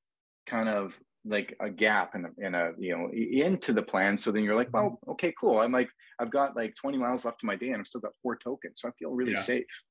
[0.46, 4.30] kind of like a gap in a, in a you know into the plan so
[4.30, 5.10] then you're like well mm-hmm.
[5.10, 7.86] okay cool i'm like i've got like 20 miles left to my day and i've
[7.86, 9.40] still got four tokens so i feel really yeah.
[9.40, 9.82] safe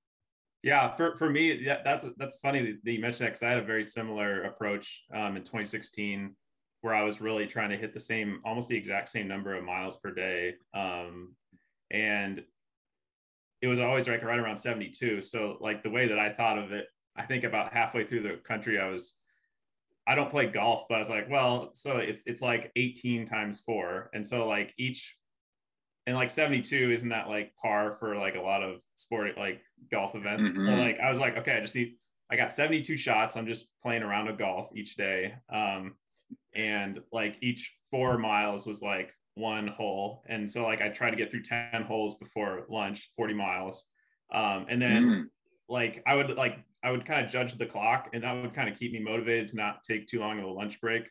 [0.63, 3.59] yeah for, for me yeah, that's that's funny that you mentioned that because i had
[3.59, 6.33] a very similar approach um, in 2016
[6.81, 9.63] where I was really trying to hit the same, almost the exact same number of
[9.63, 10.55] miles per day.
[10.73, 11.35] Um,
[11.91, 12.43] and
[13.61, 15.21] it was always like right around 72.
[15.21, 18.37] So like the way that I thought of it, I think about halfway through the
[18.43, 19.15] country, I was,
[20.07, 23.59] I don't play golf, but I was like, well, so it's, it's like 18 times
[23.59, 24.09] four.
[24.13, 25.15] And so like each,
[26.07, 30.15] and like 72 isn't that like par for like a lot of sport, like golf
[30.15, 30.47] events.
[30.47, 30.57] Mm-hmm.
[30.57, 31.97] So like, I was like, okay, I just need,
[32.31, 33.37] I got 72 shots.
[33.37, 35.35] I'm just playing around with golf each day.
[35.53, 35.95] Um,
[36.53, 40.23] and like each four miles was like one hole.
[40.27, 43.85] And so like i tried to get through 10 holes before lunch 40 miles.
[44.33, 45.23] Um, and then mm.
[45.69, 48.69] like i would like i would kind of judge the clock and that would kind
[48.69, 51.03] of keep me motivated to not take too long of a lunch break.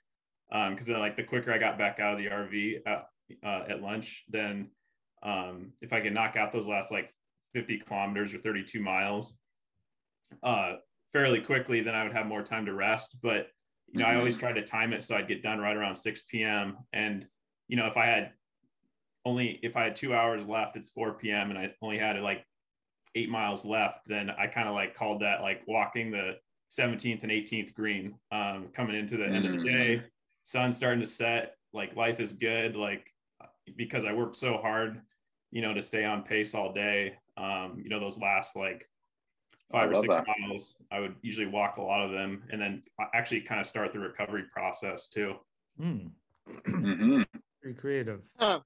[0.51, 3.07] Because um, then like the quicker i got back out of the rv at,
[3.45, 4.69] uh, at lunch then
[5.23, 7.15] um, if i could knock out those last like
[7.55, 9.35] 50 kilometers or 32 miles
[10.43, 10.75] uh,
[11.13, 13.19] fairly quickly then i would have more time to rest.
[13.23, 13.47] But
[13.93, 14.15] you know, mm-hmm.
[14.15, 14.47] I always mm-hmm.
[14.47, 16.79] tried to time it so I'd get done right around 6 p.m.
[16.93, 17.27] And,
[17.69, 18.33] you know, if I had
[19.25, 21.51] only, if I had two hours left, it's 4 p.m.
[21.51, 22.45] and I only had like
[23.15, 26.37] eight miles left, then I kind of like called that like walking the
[26.71, 29.35] 17th and 18th green um, coming into the mm.
[29.35, 29.97] end of the day.
[29.97, 30.03] Mm.
[30.45, 31.57] Sun's starting to set.
[31.73, 32.77] Like life is good.
[32.77, 33.07] Like
[33.77, 35.01] because I worked so hard,
[35.51, 37.15] you know, to stay on pace all day.
[37.37, 38.89] Um, you know, those last like
[39.71, 40.27] five or six that.
[40.27, 42.83] miles, I would usually walk a lot of them, and then
[43.15, 45.35] actually kind of start the recovery process too.
[45.81, 46.11] Mm.
[46.67, 47.23] Mm-hmm.
[47.63, 48.21] Very creative.
[48.39, 48.61] Uh,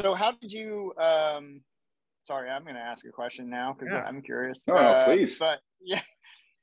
[0.00, 0.92] so, how did you?
[0.98, 1.62] Um,
[2.22, 4.04] sorry, I'm going to ask a question now because yeah.
[4.06, 4.64] I'm curious.
[4.68, 5.38] Oh, uh, please.
[5.38, 6.02] But yeah,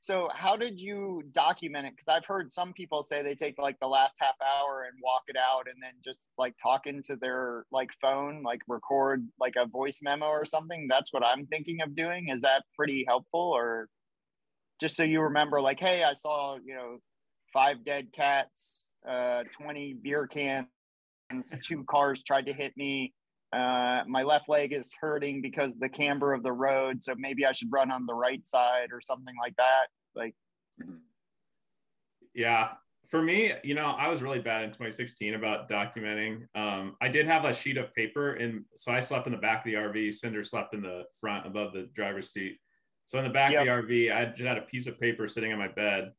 [0.04, 1.94] so how did you document it?
[1.96, 5.22] Because i've heard some people say they take like the last half hour and walk
[5.28, 9.66] it out and then just like talk into their like phone like record like a
[9.66, 10.86] voice memo or something.
[10.88, 12.28] That's what i'm thinking of doing.
[12.28, 13.40] Is that pretty helpful?
[13.40, 13.88] Or
[14.80, 16.98] just so you remember like hey i saw you know
[17.52, 20.66] five dead cats uh 20 beer cans
[21.62, 23.12] two cars tried to hit me
[23.54, 27.04] uh, my left leg is hurting because the camber of the road.
[27.04, 29.86] So maybe I should run on the right side or something like that.
[30.14, 30.34] Like,
[30.82, 30.96] mm-hmm.
[32.34, 32.70] yeah,
[33.08, 36.46] for me, you know, I was really bad in 2016 about documenting.
[36.56, 39.64] Um, I did have a sheet of paper, and so I slept in the back
[39.64, 40.14] of the RV.
[40.14, 42.58] Cinder slept in the front above the driver's seat.
[43.06, 43.60] So in the back yep.
[43.60, 46.12] of the RV, I just had a piece of paper sitting on my bed.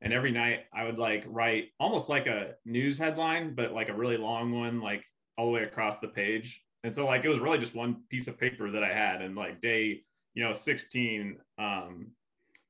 [0.00, 3.94] And every night I would like write almost like a news headline, but like a
[3.94, 5.04] really long one, like
[5.38, 6.60] all the way across the page.
[6.84, 9.22] And so like it was really just one piece of paper that I had.
[9.22, 10.02] And like day,
[10.34, 12.08] you know, 16, um,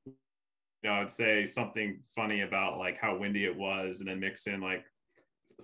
[0.05, 0.13] you
[0.89, 4.61] know, I'd say something funny about like how windy it was, and then mix in
[4.61, 4.85] like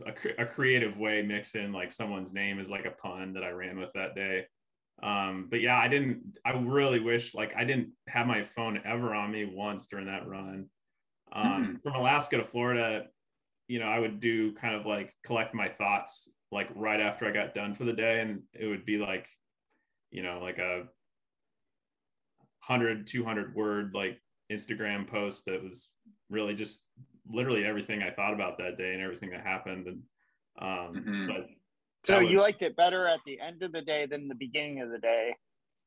[0.06, 3.52] a, a creative way, mix in like someone's name is like a pun that I
[3.52, 4.46] ran with that day.
[5.02, 6.38] Um, but yeah, I didn't.
[6.46, 10.28] I really wish like I didn't have my phone ever on me once during that
[10.28, 10.66] run.
[11.32, 11.76] Um, mm-hmm.
[11.84, 13.04] From Alaska to Florida,
[13.68, 17.32] you know, I would do kind of like collect my thoughts like right after I
[17.32, 18.22] got done for the day.
[18.22, 19.28] And it would be like,
[20.12, 20.84] you know, like a
[22.68, 25.90] 100, 200 word like Instagram post that was
[26.30, 26.84] really just
[27.30, 29.88] literally everything I thought about that day and everything that happened.
[29.88, 30.02] And,
[30.62, 31.28] um, mm-hmm.
[31.28, 31.48] but
[32.04, 34.82] so was, you liked it better at the end of the day than the beginning
[34.82, 35.36] of the day.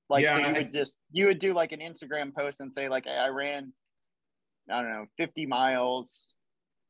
[0.08, 2.88] Like, yeah, so you would just, you would do like an Instagram post and say
[2.88, 3.72] like, I ran,
[4.70, 6.34] I don't know, 50 miles,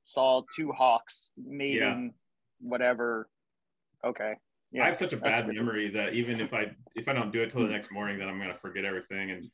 [0.03, 2.09] saw two hawks mating, yeah.
[2.61, 3.29] whatever,
[4.05, 4.35] Okay.
[4.73, 7.43] Yeah, I have such a bad memory that even if I if I don't do
[7.43, 9.31] it till the next morning, then I'm gonna forget everything.
[9.31, 9.45] And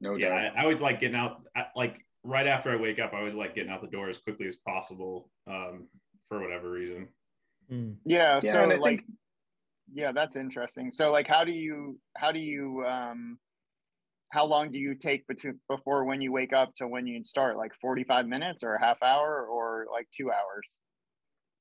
[0.00, 1.42] no yeah, I, I, always like getting out
[1.76, 3.12] like right after I wake up.
[3.12, 5.86] I always like getting out the door as quickly as possible um,
[6.26, 7.08] for whatever reason.
[7.70, 7.96] Mm.
[8.06, 8.52] Yeah, yeah.
[8.52, 9.04] So like, think...
[9.92, 10.90] yeah, that's interesting.
[10.90, 13.38] So like, how do you how do you um,
[14.30, 17.56] how long do you take between before when you wake up to when you start?
[17.56, 20.80] Like 45 minutes or a half hour or like two hours?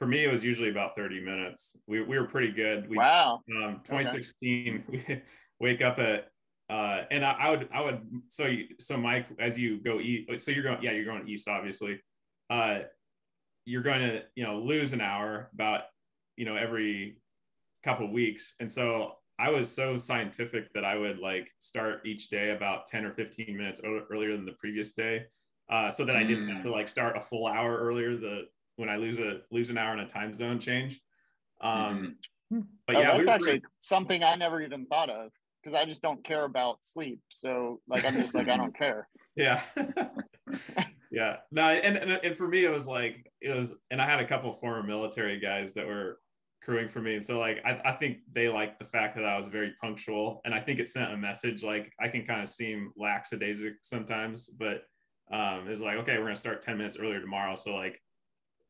[0.03, 1.77] For me, it was usually about 30 minutes.
[1.87, 2.89] We, we were pretty good.
[2.89, 3.39] We, wow.
[3.49, 5.23] Um, 2016, okay.
[5.61, 6.27] we wake up at,
[6.69, 10.43] uh, and I, I, would, I would, so, you, so Mike, as you go east,
[10.43, 12.01] so you're going, yeah, you're going east, obviously.
[12.49, 12.79] Uh,
[13.63, 15.83] you're going to, you know, lose an hour about,
[16.35, 17.21] you know, every
[17.85, 18.55] couple weeks.
[18.59, 23.05] And so I was so scientific that I would like start each day about 10
[23.05, 23.79] or 15 minutes
[24.11, 25.27] earlier than the previous day.
[25.71, 26.73] Uh, so that I didn't have to mm.
[26.73, 29.99] like start a full hour earlier the when I lose a lose an hour in
[29.99, 30.99] a time zone change.
[31.62, 32.17] Um,
[32.51, 32.62] mm-hmm.
[32.88, 33.65] But oh, yeah, that's we actually pretty...
[33.79, 35.31] something I never even thought of
[35.63, 37.21] because I just don't care about sleep.
[37.29, 39.07] So like I'm just like I don't care.
[39.36, 39.62] Yeah.
[41.12, 41.38] yeah.
[41.51, 44.27] No, and, and and for me it was like it was, and I had a
[44.27, 46.19] couple former military guys that were
[46.62, 49.38] crewing for me, and so like I, I think they liked the fact that I
[49.38, 51.63] was very punctual, and I think it sent a message.
[51.63, 54.83] Like I can kind of seem lackadaisic sometimes, but
[55.31, 57.99] um, it was like okay, we're gonna start ten minutes earlier tomorrow, so like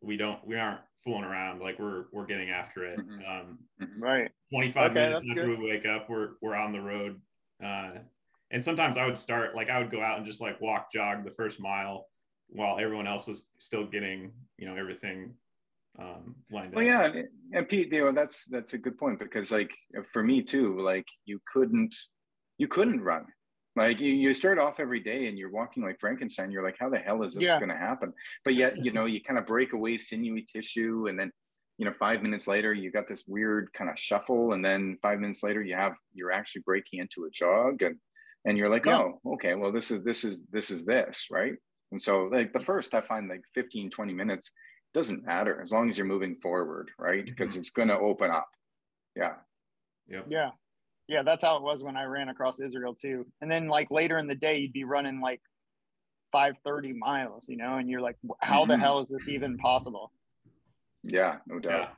[0.03, 3.19] we don't we aren't fooling around like we're we're getting after it mm-hmm.
[3.19, 4.03] um mm-hmm.
[4.03, 5.59] right 25 okay, minutes after good.
[5.59, 7.19] we wake up we're we're on the road
[7.63, 7.91] uh
[8.51, 11.23] and sometimes i would start like i would go out and just like walk jog
[11.23, 12.07] the first mile
[12.49, 15.33] while everyone else was still getting you know everything
[15.99, 17.13] um lined well, up.
[17.13, 17.21] yeah
[17.53, 19.71] and pete you know that's that's a good point because like
[20.11, 21.95] for me too like you couldn't
[22.57, 23.25] you couldn't run
[23.75, 26.51] like you, you start off every day and you're walking like Frankenstein.
[26.51, 27.57] You're like, how the hell is this yeah.
[27.57, 28.13] going to happen?
[28.45, 31.31] But yet, you know, you kind of break away sinewy tissue, and then,
[31.77, 35.19] you know, five minutes later, you got this weird kind of shuffle, and then five
[35.19, 37.95] minutes later, you have you're actually breaking into a jog, and
[38.45, 38.99] and you're like, yeah.
[38.99, 41.53] oh, okay, well, this is this is this is this, right?
[41.91, 44.51] And so, like the first, I find like 15, 20 minutes
[44.93, 47.25] doesn't matter as long as you're moving forward, right?
[47.25, 47.59] Because mm-hmm.
[47.59, 48.47] it's going to open up.
[49.15, 49.33] Yeah.
[50.07, 50.25] Yep.
[50.27, 50.49] Yeah
[51.07, 53.25] yeah, that's how it was when I ran across Israel too.
[53.41, 55.41] And then like later in the day, you'd be running like
[56.31, 58.71] 530 miles, you know, and you're like, how mm-hmm.
[58.71, 60.11] the hell is this even possible?
[61.03, 61.89] Yeah, no doubt.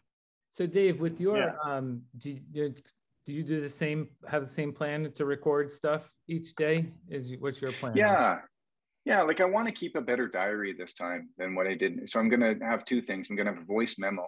[0.49, 1.53] So Dave, with your, yeah.
[1.63, 2.73] um, do you,
[3.25, 7.33] do you do the same have the same plan to record stuff each day is
[7.39, 8.39] what's your plan yeah
[9.03, 12.07] yeah like i want to keep a better diary this time than what i did
[12.07, 14.25] so i'm going to have two things i'm going to have a voice memo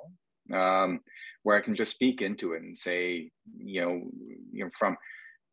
[0.53, 0.99] um,
[1.43, 4.01] where i can just speak into it and say you know
[4.51, 4.97] you know from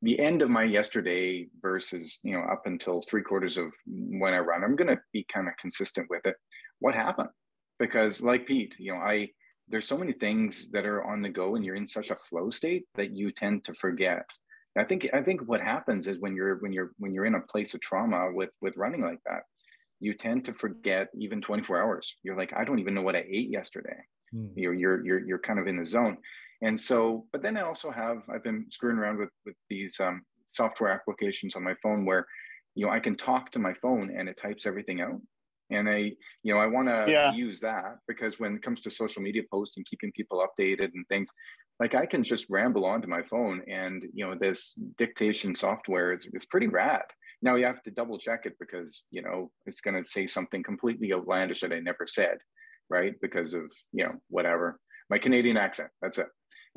[0.05, 4.39] the end of my yesterday versus you know up until three quarters of when i
[4.39, 6.37] run i'm going to be kind of consistent with it.
[6.81, 7.31] What happened?
[7.79, 9.31] Because like pete you know i
[9.69, 12.51] there's so many things that are on the go and you're in such a flow
[12.51, 14.27] state that you tend to forget.
[14.77, 17.41] I think i think what happens is when you're when you're when you're in a
[17.53, 19.45] place of trauma with with running like that
[20.01, 22.17] you tend to forget even 24 hours.
[22.23, 23.97] You're like i don't even know what i ate yesterday
[24.35, 24.51] mm.
[24.57, 26.17] you're you're you're you're kind of in the zone
[26.63, 30.23] and so but then i also have i've been screwing around with with these um,
[30.47, 32.27] software applications on my phone where
[32.75, 35.21] you know i can talk to my phone and it types everything out
[35.71, 37.33] and i you know i want to yeah.
[37.33, 41.07] use that because when it comes to social media posts and keeping people updated and
[41.09, 41.29] things
[41.81, 46.27] like i can just ramble onto my phone and you know this dictation software is,
[46.33, 47.05] is pretty rad
[47.43, 50.63] now you have to double check it because you know it's going to say something
[50.63, 52.39] completely outlandish that i never said
[52.95, 53.15] right?
[53.21, 54.79] Because of you know whatever.
[55.11, 56.29] My canadian accent that's it.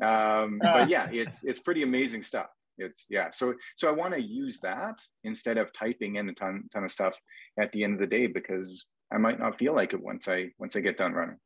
[0.02, 2.48] Um, but yeah it's it's pretty amazing stuff.
[2.78, 6.64] It's yeah so so i want to use that instead of typing in a ton,
[6.72, 7.14] ton of stuff
[7.58, 10.48] at the end of the day because i might not feel like it once i
[10.58, 11.38] once i get done running.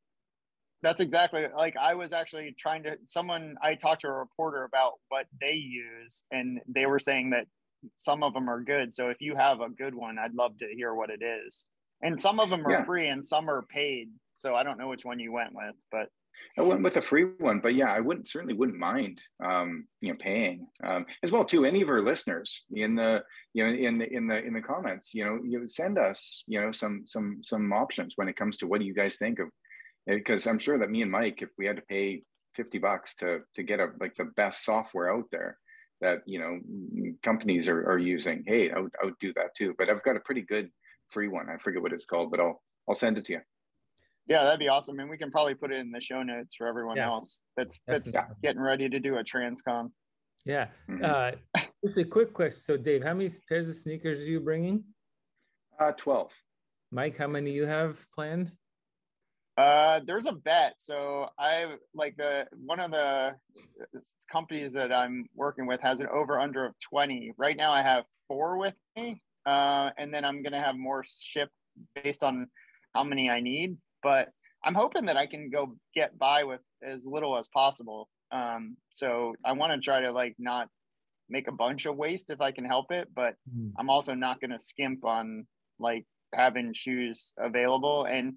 [0.82, 4.92] That's exactly like i was actually trying to someone i talked to a reporter about
[5.08, 7.46] what they use and they were saying that
[7.96, 8.94] some of them are good.
[8.94, 11.68] So if you have a good one i'd love to hear what it is
[12.02, 12.84] and some of them are yeah.
[12.84, 16.08] free and some are paid so i don't know which one you went with but
[16.58, 20.10] I went with a free one, but yeah, I wouldn't certainly wouldn't mind um, you
[20.10, 21.64] know paying um, as well too.
[21.64, 25.14] Any of our listeners in the you know in the in the in the comments,
[25.14, 28.66] you know, you send us you know some some some options when it comes to
[28.66, 29.48] what do you guys think of
[30.06, 32.22] because I'm sure that me and Mike, if we had to pay
[32.54, 35.58] fifty bucks to to get a like the best software out there
[36.02, 36.58] that you know
[37.22, 39.74] companies are, are using, hey, I would, I would do that too.
[39.78, 40.70] But I've got a pretty good
[41.12, 41.48] free one.
[41.48, 43.40] I forget what it's called, but I'll I'll send it to you.
[44.27, 44.98] Yeah, that'd be awesome.
[45.01, 47.09] And we can probably put it in the show notes for everyone yeah.
[47.09, 48.27] else that's that's yeah.
[48.42, 49.90] getting ready to do a transcon.
[50.44, 50.68] Yeah.
[50.88, 51.05] Mm-hmm.
[51.05, 52.61] Uh, just a quick question.
[52.64, 54.85] So, Dave, how many pairs of sneakers are you bringing?
[55.79, 56.33] Uh, 12.
[56.90, 58.53] Mike, how many you have planned?
[59.57, 60.75] Uh, there's a bet.
[60.79, 63.35] So I like the one of the
[64.31, 67.33] companies that I'm working with has an over under of 20.
[67.37, 71.52] Right now, I have four with me, uh, and then I'm gonna have more shipped
[72.02, 72.46] based on
[72.94, 74.28] how many I need but
[74.64, 78.09] I'm hoping that I can go get by with as little as possible.
[78.31, 80.68] Um, so I want to try to like not
[81.28, 83.72] make a bunch of waste if I can help it, but mm.
[83.78, 85.46] I'm also not going to skimp on
[85.78, 88.07] like having shoes available.
[88.07, 88.35] And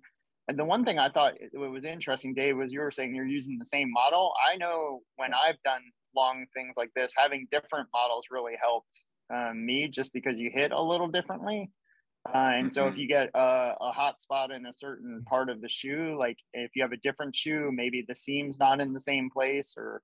[0.47, 3.25] and the one thing I thought it was interesting, Dave, was you were saying you're
[3.25, 4.31] using the same model.
[4.47, 5.81] I know when I've done
[6.15, 9.01] long things like this, having different models really helped
[9.33, 11.71] um, me just because you hit a little differently.
[12.27, 13.01] Uh, and so if mm-hmm.
[13.01, 16.71] you get a, a, hot spot in a certain part of the shoe, like if
[16.75, 20.01] you have a different shoe, maybe the seam's not in the same place or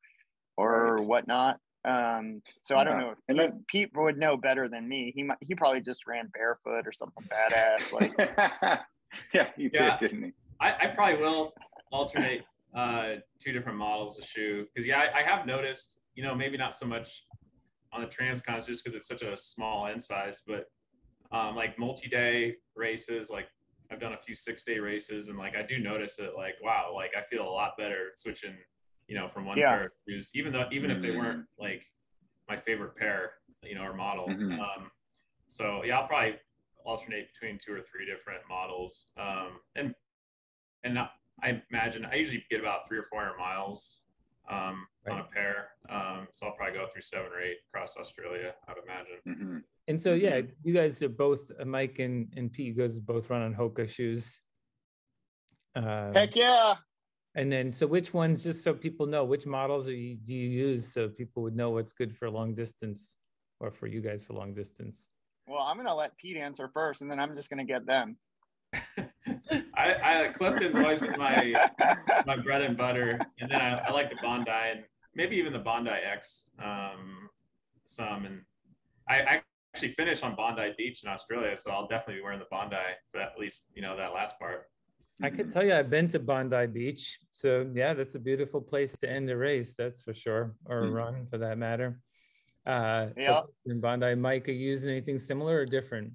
[0.55, 1.07] or right.
[1.07, 1.57] whatnot.
[1.83, 2.81] Um, so yeah.
[2.81, 3.13] I don't know.
[3.27, 5.11] Pete, then, Pete, would know better than me.
[5.15, 7.91] He might, he probably just ran barefoot or something badass.
[7.91, 8.11] Like
[9.33, 9.97] yeah, he yeah.
[9.97, 10.33] did, didn't he?
[10.59, 11.51] I, I probably will
[11.91, 12.43] alternate
[12.75, 15.97] uh, two different models of shoe because yeah, I, I have noticed.
[16.13, 17.23] You know, maybe not so much
[17.93, 20.67] on the transcons just because it's such a small end size, but
[21.31, 23.47] um, like multi-day races like
[23.91, 26.91] i've done a few six day races and like i do notice it like wow
[26.93, 28.55] like i feel a lot better switching
[29.07, 29.69] you know from one yeah.
[29.69, 31.03] pair of shoes even though even mm-hmm.
[31.03, 31.63] if they weren't mm-hmm.
[31.63, 31.83] like
[32.49, 33.31] my favorite pair
[33.63, 34.53] you know or model mm-hmm.
[34.53, 34.91] um,
[35.47, 36.35] so yeah i'll probably
[36.85, 39.93] alternate between two or three different models um, and
[40.83, 40.97] and
[41.43, 44.01] i imagine i usually get about three or four hundred miles
[44.49, 45.13] um, right.
[45.13, 48.73] on a pair um, so i'll probably go through seven or eight across australia i
[48.73, 49.57] would imagine mm-hmm.
[49.87, 50.51] And so, yeah, mm-hmm.
[50.63, 52.67] you guys are both uh, Mike and and Pete.
[52.67, 54.39] You guys both run on Hoka shoes.
[55.75, 56.75] Uh, Heck yeah!
[57.35, 58.43] And then, so which ones?
[58.43, 61.93] Just so people know, which models you, do you use, so people would know what's
[61.93, 63.15] good for long distance,
[63.59, 65.07] or for you guys for long distance.
[65.47, 68.17] Well, I'm gonna let Pete answer first, and then I'm just gonna get them.
[69.75, 71.69] I, I Clifton's always been my
[72.25, 74.83] my bread and butter, and then I, I like the Bondi and
[75.15, 77.29] maybe even the Bondi X um,
[77.85, 78.41] some, and
[79.09, 79.41] I,
[79.73, 82.75] actually finish on Bondi Beach in Australia, so I'll definitely be wearing the Bondi
[83.11, 84.67] for at least you know that last part.
[85.23, 88.97] I can tell you, I've been to Bondi Beach, so yeah, that's a beautiful place
[89.01, 89.75] to end a race.
[89.75, 90.95] That's for sure, or a mm-hmm.
[90.95, 91.99] run for that matter.
[92.65, 93.27] Uh, yeah.
[93.27, 96.13] So in Bondi, Mike, are you using anything similar or different?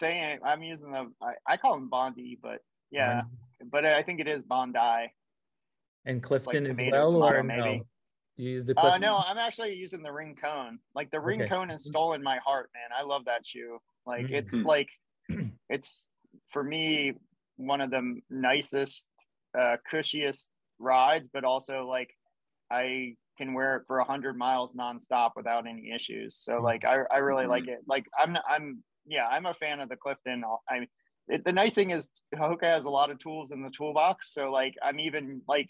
[0.00, 3.70] Saying I'm using the, I, I call them Bondi, but yeah, Bondi.
[3.70, 5.12] but I think it is Bondi.
[6.04, 7.60] And Clifton like as well, or maybe.
[7.60, 7.86] no?
[8.36, 10.78] Do you use the Uh, no, I'm actually using the Rincon.
[10.94, 11.48] Like the Okay.
[11.48, 12.96] cone has stolen my heart, man.
[12.96, 13.78] I love that shoe.
[14.06, 14.34] Like Mhm.
[14.34, 14.88] it's like
[15.70, 16.08] it's
[16.50, 17.14] for me
[17.56, 19.08] one of the nicest,
[19.58, 22.14] uh, cushiest rides, but also like
[22.70, 26.36] I can wear it for a hundred miles nonstop without any issues.
[26.36, 26.62] So Mhm.
[26.62, 27.68] like I, I really like Mhm.
[27.78, 27.78] it.
[27.88, 30.44] Like I'm I'm yeah I'm a fan of the Clifton.
[30.68, 30.86] I
[31.28, 34.32] it, the nice thing is Hoka has a lot of tools in the toolbox.
[34.32, 35.68] So like I'm even like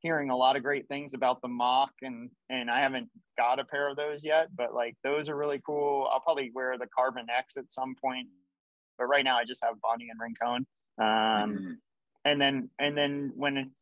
[0.00, 3.08] hearing a lot of great things about the Mach and and I haven't
[3.38, 6.08] got a pair of those yet, but like those are really cool.
[6.12, 8.28] I'll probably wear the Carbon X at some point,
[8.98, 10.66] but right now I just have Bondi and Rincon.
[10.98, 11.76] Um, Mhm.
[12.24, 13.72] and then and then when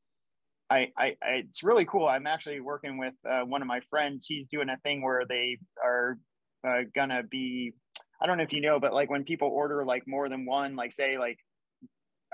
[0.70, 2.07] I, I, I it's really cool.
[2.07, 4.26] I'm actually working with uh, one of my friends.
[4.26, 6.18] He's doing a thing where they are
[6.66, 7.72] uh, gonna be.
[8.21, 10.77] I don't know if you know, but like when people order like more than one,
[10.77, 11.39] like say like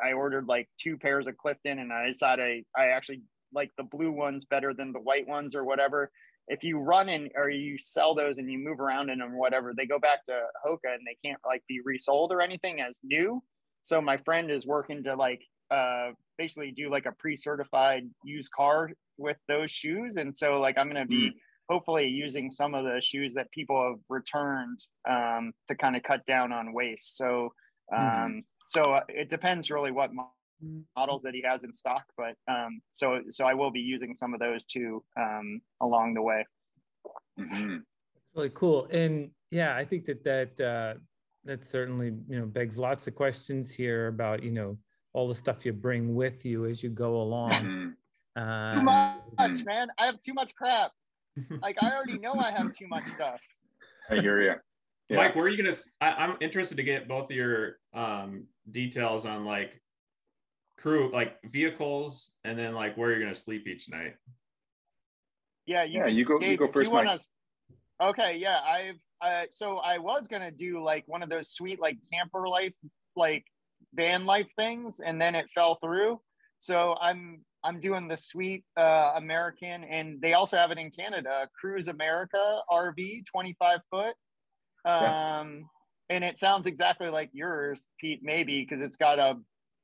[0.03, 3.23] I ordered like two pairs of Clifton, and I decided I, I actually
[3.53, 6.11] like the blue ones better than the white ones or whatever.
[6.49, 9.39] If you run in or you sell those and you move around in them or
[9.39, 13.01] whatever, they go back to Hoka and they can't like be resold or anything as
[13.03, 13.43] new.
[13.83, 18.91] So my friend is working to like uh basically do like a pre-certified used car
[19.17, 21.31] with those shoes and so like i'm to be
[21.69, 26.25] hopefully using some of the shoes that people have returned um, to kind of cut
[26.27, 27.17] down on waste.
[27.17, 27.53] So
[27.93, 28.45] um, Mhm.
[28.67, 30.11] so uh, it depends really what
[30.97, 34.33] models that he has in stock but um, so so i will be using some
[34.33, 36.47] of those too um, along the way.
[37.39, 37.83] Mhm.
[38.35, 38.87] really cool.
[38.91, 40.95] And yeah i think that that uh
[41.45, 44.79] that certainly you know begs lots of questions here about you know
[45.13, 47.51] all the stuff you bring with you as you go along.
[47.53, 47.95] Mhm.
[48.35, 48.83] too uh,
[49.37, 49.89] much man.
[49.99, 50.91] I have too much crap
[51.63, 53.41] like i already know i have too much stuff
[54.11, 54.55] I hear you.
[55.09, 55.17] Yeah.
[55.17, 55.77] Mike, where are you gonna?
[56.01, 59.81] I, am interested to get both of your um, details on like
[60.79, 64.15] crew, like vehicles, and then like where you're gonna sleep each night.
[65.67, 67.19] Yeah, you, Yeah, can- you go- you Dave, go if first, wanna
[68.03, 71.99] Okay, yeah, I've uh, so I was gonna do like one of those sweet like
[72.13, 72.75] camper life,
[73.15, 73.45] like
[73.95, 76.21] van life things, and then it fell through.
[76.59, 81.49] So I'm I'm doing the sweet uh, American, and they also have it in Canada,
[81.59, 84.15] Cruise America RV, 25 foot.
[84.85, 85.41] Yeah.
[85.41, 85.65] Um,
[86.11, 89.39] and it sounds exactly like yours, Pete, maybe because it's got a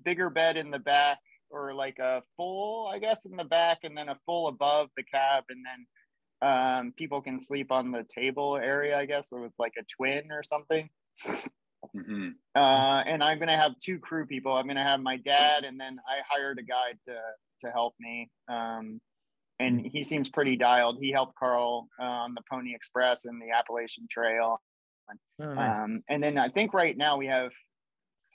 [0.05, 1.19] bigger bed in the back
[1.49, 5.03] or like a full, I guess, in the back, and then a full above the
[5.03, 5.87] cab, and then
[6.43, 10.43] um, people can sleep on the table area, I guess, with like a twin or
[10.43, 10.91] something.
[11.97, 12.35] Mhm.
[12.55, 14.53] Uh, and I'm gonna have two crew people.
[14.53, 17.19] I'm gonna have my dad, and then I hired a guy to
[17.61, 18.31] to help me.
[18.49, 19.01] Um,
[19.59, 20.99] and he seems pretty dialed.
[21.01, 24.61] He helped Karl uh, on the Pony Express and the Appalachian Trail.
[25.41, 25.85] oh, nice.
[25.85, 27.53] Um, and then I think right now we have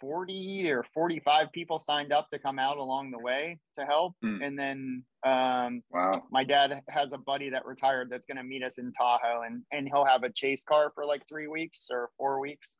[0.01, 4.13] 40 or 45 people signed up to come out along the way to help.
[4.21, 4.41] Hmm.
[4.41, 6.11] And then um, Wow.
[6.32, 9.63] my dad has a buddy that retired that's going to meet us in Tahoe and,
[9.71, 12.78] and he'll have a chase car for like three weeks or four weeks.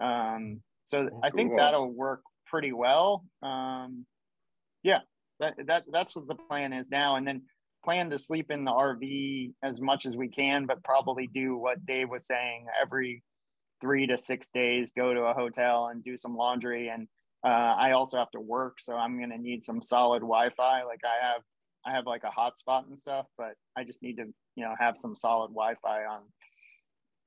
[0.00, 3.24] Um, so I think that'll work pretty well.
[3.42, 4.06] Um,
[4.82, 5.00] yeah,
[5.40, 7.16] that, that, that's what the plan is now.
[7.16, 7.42] And then
[7.84, 11.84] plan to sleep in the RV as much as we can, but probably do what
[11.86, 13.22] Dave was saying every
[13.80, 16.88] three to six days, go to a hotel and do some laundry.
[16.88, 17.06] And
[17.44, 20.82] uh, I also have to work, so I'm gonna need some solid Wi-Fi.
[20.82, 21.42] Like I have,
[21.84, 24.24] I have like a hotspot and stuff, but I just need to,
[24.56, 26.22] you know, have some solid Wi-Fi on.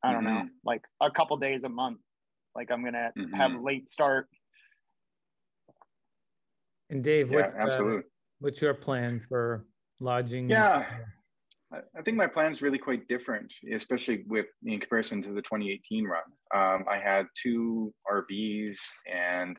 [0.03, 1.99] I don't know, like a couple days a month.
[2.55, 4.27] Like I'm gonna have late start.
[6.89, 8.01] And dave Yeah, what's uh,
[8.39, 9.65] what's your plan for
[9.99, 10.85] lodging Yeah.
[11.71, 15.41] I I think my plan is really quite different, especially with in comparison to the
[15.41, 16.23] 2018 run.
[16.53, 18.77] Um, I had two RVs,
[19.11, 19.57] and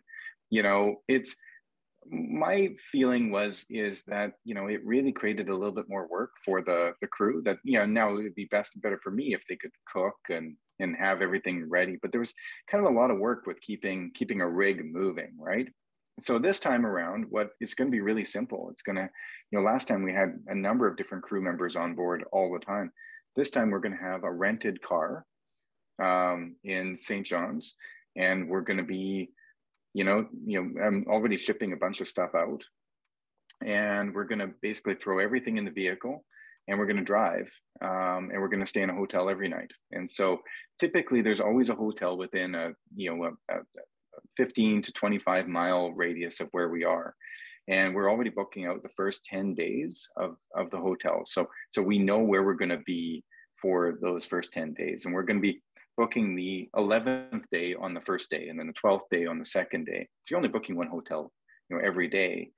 [0.51, 1.37] you know, it's
[2.11, 6.33] my feeling was is that you know it really created a little bit more work
[6.45, 7.43] for the the crew.
[7.45, 10.17] That you know now it would be best better for me if they could cook
[10.31, 11.99] and and have everything ready.
[12.01, 12.35] But there was
[12.71, 15.69] kind of a lot of work with keeping keeping a rig moving, right?
[16.21, 18.69] So this time around, what it's going to be really simple.
[18.71, 19.09] It's going to
[19.51, 22.53] you know, last time we had a number of different crew members on board all
[22.53, 22.93] the time.
[23.37, 25.25] This time we're going to have a rented car
[26.01, 27.27] um, in St.
[27.27, 27.75] John's,
[28.17, 29.31] and we're going to be,
[29.95, 32.63] you know, you know, I'm already shipping a bunch of stuff out,
[33.65, 36.25] and we're going to basically throw everything in the vehicle,
[36.69, 37.51] and we're going to drive,
[37.83, 39.71] um, and we're going to stay in a hotel every night.
[39.93, 40.41] And so
[40.79, 43.61] typically there's always a hotel within a, you know, a, a
[44.37, 47.15] 15 to 25 mile radius of where we are
[47.69, 51.83] and we're already booking out the first 10 days of, of the hotel so so
[51.83, 53.25] we know where we're going to be
[53.61, 55.63] for those first 10 days and we're going to be
[55.97, 59.45] booking the 11th day on the first day and then the 12th day on the
[59.45, 61.31] second day so you're only booking one hotel
[61.69, 62.51] you know every day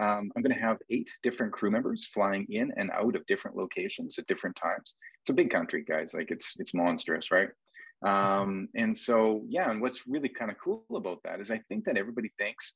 [0.00, 3.56] um, I'm going to have eight different crew members flying in and out of different
[3.56, 4.94] locations at different times.
[5.22, 6.14] It's a big country, guys.
[6.14, 7.48] Like it's it's monstrous, right?
[8.06, 9.70] Um, and so, yeah.
[9.70, 12.74] And what's really kind of cool about that is I think that everybody thinks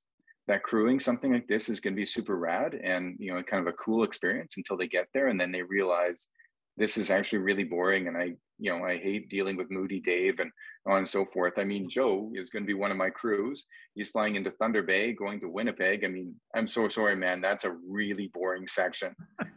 [0.48, 3.66] that crewing something like this is going to be super rad and you know kind
[3.66, 6.28] of a cool experience until they get there, and then they realize
[6.76, 10.40] this is actually really boring and i you know i hate dealing with moody dave
[10.40, 10.50] and
[10.86, 11.58] on and so forth.
[11.58, 13.66] I mean joe is going to be one of my crews.
[13.94, 16.04] He's flying into thunder bay going to winnipeg.
[16.04, 17.40] I mean i'm so sorry man.
[17.40, 19.14] That's a really boring section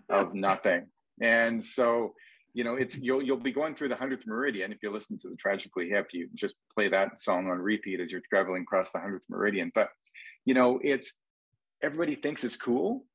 [0.09, 0.88] of nothing.
[1.22, 2.13] And so
[2.55, 5.29] you know it's you'll you'll be going through the 100th meridian if you listen to
[5.29, 6.07] the tragically hip.
[6.13, 9.71] You just play that song on repeat as you're traveling across the 100th meridian.
[9.75, 9.89] But
[10.45, 11.11] you know it's
[11.83, 13.05] everybody thinks it's cool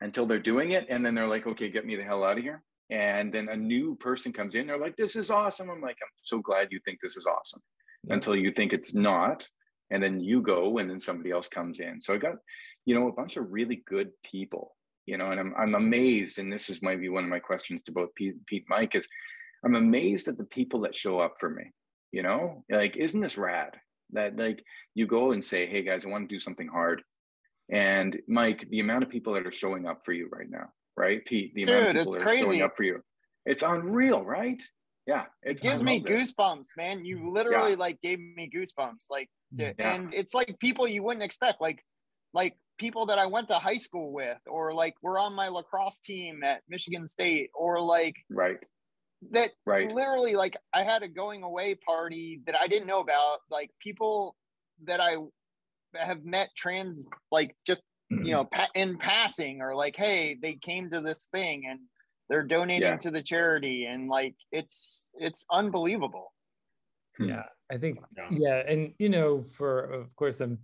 [0.00, 2.42] until they're doing it and then they're like okay get me the hell out of
[2.42, 2.62] here.
[2.90, 5.70] And then a new person comes in they're like this is awesome.
[5.70, 7.62] I'm like i'm so glad you think this is awesome
[8.04, 8.14] yeah.
[8.14, 9.48] until you think it's not
[9.90, 12.00] and then you go and then somebody else comes in.
[12.00, 12.34] So i got
[12.86, 14.74] you know a bunch of really good people
[15.08, 17.82] you know and i'm, I'm amazed and this is might be one of my questions
[17.84, 19.08] to both pete, pete mike is
[19.64, 21.72] i'm amazed at the people that show up for me
[22.12, 23.76] you know like isn't this rad
[24.12, 24.62] that like
[24.94, 27.02] you go and say hey guys i want to do something hard
[27.70, 31.24] and mike the amount of people that are showing up for you right now right,
[31.24, 31.54] Pete?
[31.54, 32.40] The amount of people that crazy.
[32.40, 33.00] are showing up for you.
[33.46, 34.60] It's unreal, right?
[35.06, 36.34] Yeah, it gives me this.
[36.34, 37.04] goosebumps, man.
[37.04, 37.78] You mm, literally yeah.
[37.78, 39.94] like gave me goosebumps, like, to, mm, yeah.
[39.94, 41.82] and it's like people you wouldn't expect, like,
[42.34, 45.98] like people that I went to high school with, or like we're on my lacrosse
[45.98, 48.58] team at Michigan State, or like, right,
[49.32, 53.38] that right, literally, like I had a going away party that I didn't know about,
[53.50, 54.36] like people
[54.84, 55.16] that I
[55.94, 58.64] have met trans, like just you know mm-hmm.
[58.74, 61.80] in passing or like hey they came to this thing and
[62.30, 62.96] they're donating yeah.
[62.96, 66.32] to the charity and like it's it's unbelievable.
[67.18, 67.98] Yeah i think
[68.30, 70.58] yeah and you know for of course i'm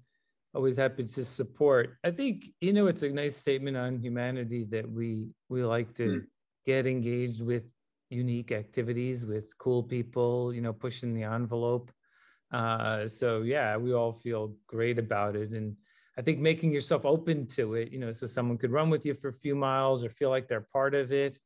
[0.55, 4.89] always happy to support i think you know it's a nice statement on humanity that
[4.89, 6.23] we we like to mm.
[6.65, 7.65] get engaged with
[8.11, 11.91] unique activities with cool people you know pushing the envelope
[12.53, 15.77] uh so yeah we all feel great about it and
[16.17, 19.15] I think making yourself open to it, you know, so someone could run with you
[19.15, 21.39] for a few miles or feel like they're part of it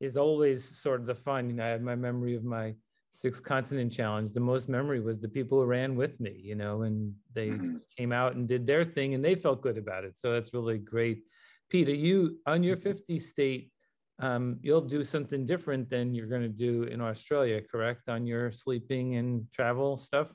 [0.00, 1.48] is always sort of the fun.
[1.48, 2.74] You know, I have my memory of my
[3.12, 4.32] six continent challenge.
[4.32, 7.74] The most memory was the people who ran with me, you know, and they mm-hmm.
[7.96, 10.18] came out and did their thing and they felt good about it.
[10.18, 11.22] So that's really great.
[11.70, 12.88] Peter, you on your mm-hmm.
[12.88, 13.70] 50 state,
[14.18, 18.08] um, you'll do something different than you're going to do in Australia, correct?
[18.08, 20.32] On your sleeping and travel stuff?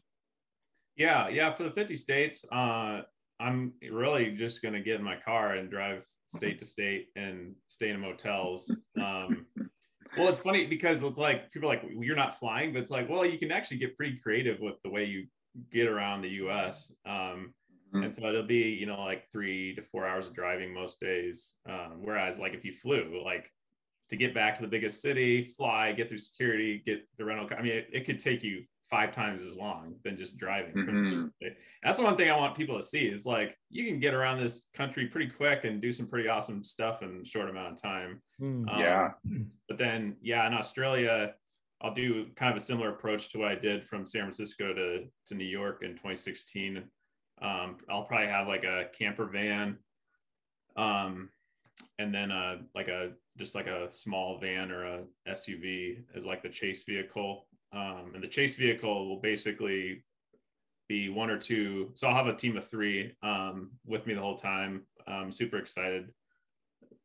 [0.96, 1.54] Yeah, yeah.
[1.54, 3.02] For the 50 states, uh,
[3.40, 7.56] I'm really just going to get in my car and drive state to state and
[7.70, 8.76] stay in motels.
[8.98, 9.46] Um,
[10.18, 13.26] well, it's funny because it's like people like you're not flying, but it's like, well,
[13.26, 15.28] you can actually get pretty creative with the way you
[15.72, 16.92] get around the U.S.
[17.06, 17.54] Um,
[17.94, 18.04] mm-hmm.
[18.04, 21.56] And so it'll be, you know, like three to four hours of driving most days.
[21.68, 23.52] Um, whereas, like if you flew, like
[24.10, 27.48] to get back to the biggest city, fly, get through security, get the rental.
[27.48, 30.74] Car, I mean, it, it could take you five times as long than just driving
[30.74, 31.28] mm-hmm.
[31.84, 34.68] That's one thing I want people to see is like you can get around this
[34.74, 38.22] country pretty quick and do some pretty awesome stuff in a short amount of time.
[38.42, 39.12] Mm, um, yeah.
[39.68, 41.34] But then, yeah, in Australia,
[41.82, 45.06] I'll do kind of a similar approach to what I did from San Francisco to,
[45.28, 46.84] to New York in 2016.
[47.42, 49.78] Um, I'll probably have like a camper van.
[50.76, 51.30] Um,
[52.00, 56.42] and then uh, like a just like a small van or a SUV as like
[56.42, 60.04] the chase vehicle um, and the chase vehicle will basically
[60.88, 61.92] be one or two.
[61.96, 64.84] So I'll have a team of three um, with me the whole time.
[65.08, 66.10] I'm super excited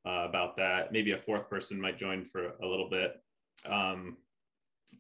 [0.07, 0.93] uh, about that.
[0.93, 3.21] Maybe a fourth person might join for a little bit.
[3.69, 4.17] Um,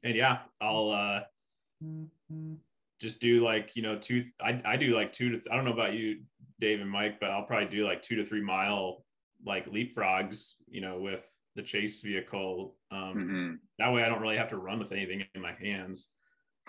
[0.04, 1.20] and yeah, I'll uh,
[3.00, 5.72] just do like, you know, two, I, I do like two to, I don't know
[5.72, 6.20] about you,
[6.60, 9.04] Dave and Mike, but I'll probably do like two to three mile
[9.44, 12.76] like leapfrogs, you know, with the chase vehicle.
[12.90, 13.54] Um, mm-hmm.
[13.78, 16.08] That way, I don't really have to run with anything in my hands,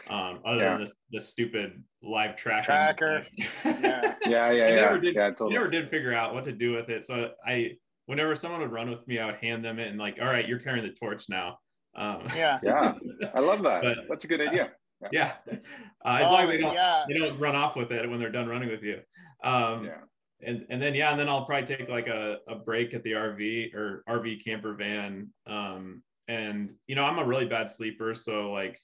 [0.09, 0.77] um, other yeah.
[0.77, 2.65] than the, the stupid live tracking.
[2.65, 3.25] tracker.
[3.65, 4.75] yeah, yeah, yeah, yeah.
[4.75, 5.53] Never did, yeah totally.
[5.53, 7.05] never did figure out what to do with it.
[7.05, 7.71] So I,
[8.05, 10.47] whenever someone would run with me, I would hand them it and like, all right,
[10.47, 11.59] you're carrying the torch now.
[11.95, 12.93] Um, yeah, yeah,
[13.33, 13.83] I love that.
[13.83, 14.71] But, That's a good idea.
[15.11, 15.55] Yeah, yeah.
[16.05, 17.05] Uh, as oh, long as they don't, yeah.
[17.07, 18.99] they don't run off with it when they're done running with you.
[19.41, 19.99] Um, yeah
[20.45, 23.11] and and then yeah, and then I'll probably take like a, a break at the
[23.11, 25.29] RV or RV camper van.
[25.47, 28.79] Um, and you know, I'm a really bad sleeper, so like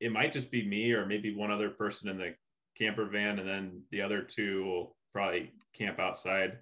[0.00, 2.34] it might just be me or maybe one other person in the
[2.76, 6.58] camper van, and then the other two will probably camp outside.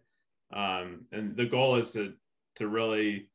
[0.52, 2.14] Um, and the goal is to
[2.56, 3.28] to really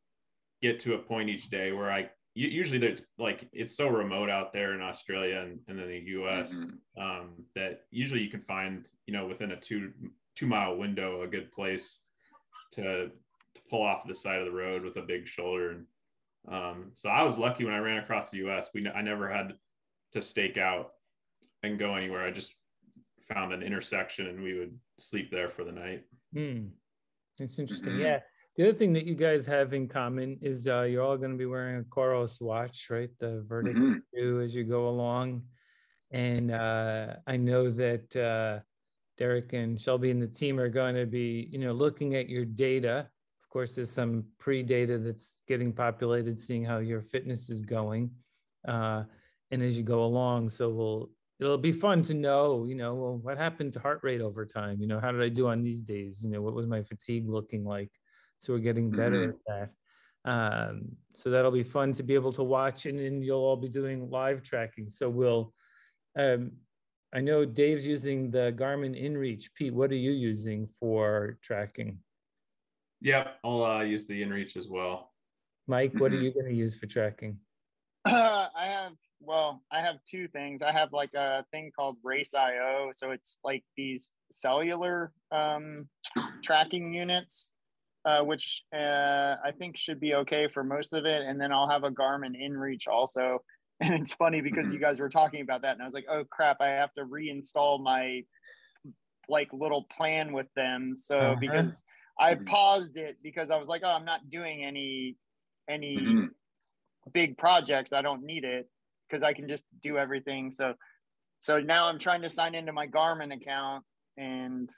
[0.61, 4.51] get to a point each day where I usually it's like it's so remote out
[4.51, 7.01] there in Australia and, and in the US mm-hmm.
[7.01, 9.91] um, that usually you can find you know within a two
[10.35, 12.01] two mile window a good place
[12.73, 13.09] to
[13.55, 15.71] to pull off the side of the road with a big shoulder.
[15.71, 15.85] And
[16.53, 18.69] um, so I was lucky when I ran across the U.S.
[18.73, 19.53] We I never had
[20.11, 20.91] to stake out
[21.63, 22.25] and go anywhere.
[22.25, 22.53] I just
[23.21, 26.03] found an intersection and we would sleep there for the night.
[26.33, 26.67] Hmm.
[27.39, 27.93] It's interesting.
[27.93, 27.99] Mhm.
[28.01, 28.19] Yeah.
[28.57, 31.37] The other thing that you guys have in common is uh, you're all going to
[31.37, 33.09] be wearing a Coros watch, right?
[33.19, 34.45] The Vertix Mhm.
[34.45, 35.43] as you go along.
[36.11, 38.59] And uh, I know that uh,
[39.17, 42.45] Derek and Shelby and the team are going to be, you know, looking at your
[42.45, 43.07] data.
[43.43, 48.11] Of course, there's some pre-data that's getting populated, seeing how your fitness is going,
[48.67, 49.03] uh,
[49.51, 50.49] and as you go along.
[50.49, 51.09] So we'll
[51.39, 54.81] it'll be fun to know, you know, well, what happened to heart rate over time?
[54.81, 56.21] You know, how did I do on these days?
[56.23, 57.91] You know, what was my fatigue looking like?
[58.39, 59.71] So we're getting better at that.
[60.29, 63.69] Um, so that'll be fun to be able to watch, and then you'll all be
[63.69, 64.89] doing live tracking.
[64.89, 65.53] So we'll.
[66.17, 66.51] Um,
[67.15, 69.45] I know Dave's using the Garmin InReach.
[69.55, 71.99] Pete, what are you using for tracking?
[72.99, 75.13] Yep, I'll uh, use the InReach as well.
[75.65, 76.23] Mike, what are Mhm.
[76.23, 77.39] you going to use for tracking?
[78.05, 80.61] I have well, I have two things.
[80.61, 85.89] I have like a thing called Race IO, so it's like these cellular um,
[86.43, 87.53] tracking units,
[88.03, 91.21] uh, which uh, I think should be okay for most of it.
[91.21, 93.39] And then I'll have a Garmin InReach also.
[93.81, 96.23] And it's funny because you guys were talking about that, and I was like, oh
[96.23, 98.23] crap, I have to reinstall my
[99.27, 100.95] like little plan with them.
[100.95, 101.35] So Uh-huh.
[101.39, 101.83] because
[102.19, 102.45] I Mhm.
[102.45, 105.17] paused it because I was like, oh, I'm not doing any
[105.67, 106.29] any Mhm.
[107.11, 108.69] big projects i don't need it
[109.09, 110.75] because i can just do everything so
[111.39, 113.83] so now i'm trying to sign into my garmin account
[114.15, 114.69] and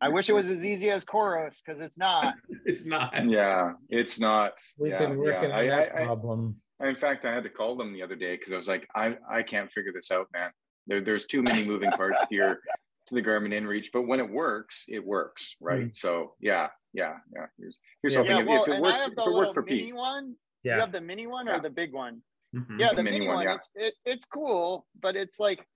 [0.00, 2.34] i wish it was as easy as Coros because it's not
[2.64, 3.12] It's not.
[3.28, 4.52] Yeah, it's not.
[4.78, 5.56] We've yeah, been working yeah.
[5.56, 6.61] on I, that I, I, problem.
[6.82, 9.16] In fact, I had to call them the other day because I was like, I,
[9.30, 10.50] I can't figure this out, man.
[10.86, 12.60] There, there's too many moving parts here
[13.06, 15.94] to the Garmin InReach, but when it works, it works, right?
[15.94, 17.46] So yeah, yeah, yeah.
[17.58, 18.18] Here's here's Yeah.
[18.20, 19.52] hoping yeah if, well if it and works, i have if the it worked little
[19.54, 19.94] for mini Pete.
[19.94, 20.74] one do Yeah.
[20.74, 21.58] you have the mini one or Yeah.
[21.60, 22.22] the big one
[22.54, 22.78] Mhm.
[22.78, 23.54] yeah The the, mini mini, one, one, yeah.
[23.54, 25.66] it's it, it's cool but it's like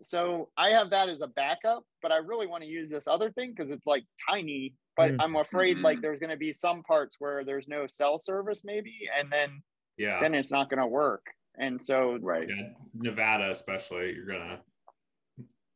[0.00, 3.30] so i have that as a backup but i really want to use this other
[3.30, 5.16] thing because it's like tiny but Mm.
[5.20, 6.02] i'm afraid like Mhm.
[6.02, 9.62] there's going to be some parts where there's no cell service maybe and then
[9.98, 10.20] Yeah.
[10.20, 11.26] then it's not going to work
[11.58, 12.48] and so Right.
[12.48, 12.68] yeah.
[12.94, 14.60] Nevada, especially, you're gonna.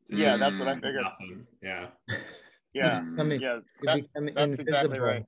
[0.09, 0.83] yeah that's what i Mm.
[0.83, 1.47] figured Nothing.
[1.63, 1.87] Yeah.
[2.75, 2.99] yeah.
[3.19, 5.25] I mean, yeah that- become that's exactly right.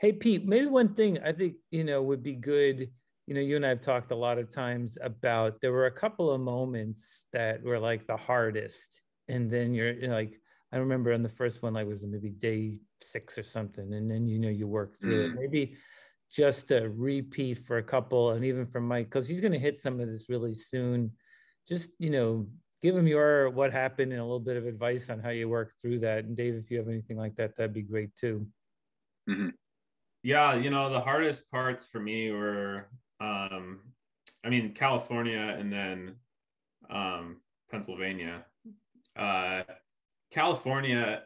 [0.00, 2.90] Hey, Pete, maybe one thing I think, you know, would be good.
[3.28, 5.92] You know, you and I have talked a lot of times about there were a
[5.92, 9.00] couple of moments that were like the hardest.
[9.28, 10.40] And then you're, you're like,
[10.72, 13.94] I remember on the first one, like was maybe day six or something.
[13.94, 15.30] And then, you know, you work through it.
[15.34, 15.38] Mm.
[15.38, 15.76] Maybe
[16.32, 19.78] just a repeat for a couple and even for Mike, because he's going to hit
[19.78, 21.12] some of this really soon.
[21.68, 22.46] Just, you know,
[22.80, 25.72] give him your what happened and a little bit of advice on how you work
[25.80, 26.24] through that.
[26.24, 28.46] And Dave, if you have anything like that, that'd be great too.
[30.24, 32.88] Yeah, you know, the hardest parts for me were
[33.20, 33.80] um
[34.44, 36.16] I mean California and then
[36.90, 37.36] um
[37.70, 38.44] Pennsylvania.
[39.16, 39.62] Uh
[40.32, 41.22] California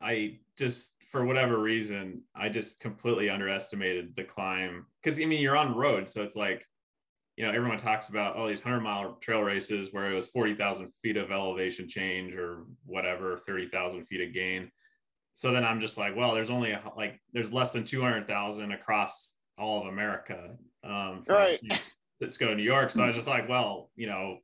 [0.00, 5.56] I just for whatever reason, I just completely underestimated the climb cuz I mean you're
[5.56, 6.66] on road so it's like
[7.36, 10.90] you know everyone talks about all these 100 mile trail races where it was 40,000
[11.02, 14.70] feet of elevation change or whatever 30,000 feet of gain
[15.38, 18.26] so then I'm just like, well, there's only a, like there's less than two hundred
[18.26, 21.60] thousand across all of America, um, from Right.
[22.20, 22.90] To New York.
[22.90, 24.38] So I was just like, well, you know,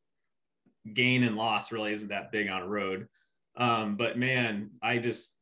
[0.92, 3.08] gain and loss really isn't that big on a road.
[3.56, 5.34] Um, but man, I just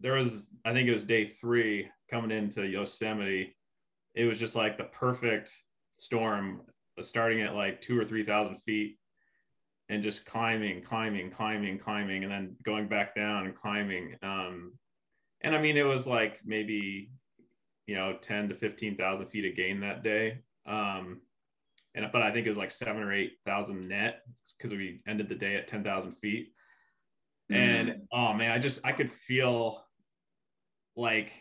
[0.00, 3.56] there was I think it was day three coming into Yosemite.
[4.14, 5.54] It was just like the perfect
[5.96, 6.62] storm,
[7.00, 8.98] starting at like two or three thousand feet
[9.88, 14.16] and just climbing, climbing, climbing, climbing, and then going back down and climbing.
[14.22, 14.72] Um,
[15.42, 17.10] and I mean, it was like maybe,
[17.86, 20.38] you know, 10 to 15,000 feet of gain that day.
[20.66, 21.20] Um,
[21.94, 24.22] and, but I think it was like seven or 8,000 net
[24.56, 26.53] because we ended the day at 10,000 feet.
[27.50, 29.84] And oh man, I just, I could feel
[30.96, 31.32] like,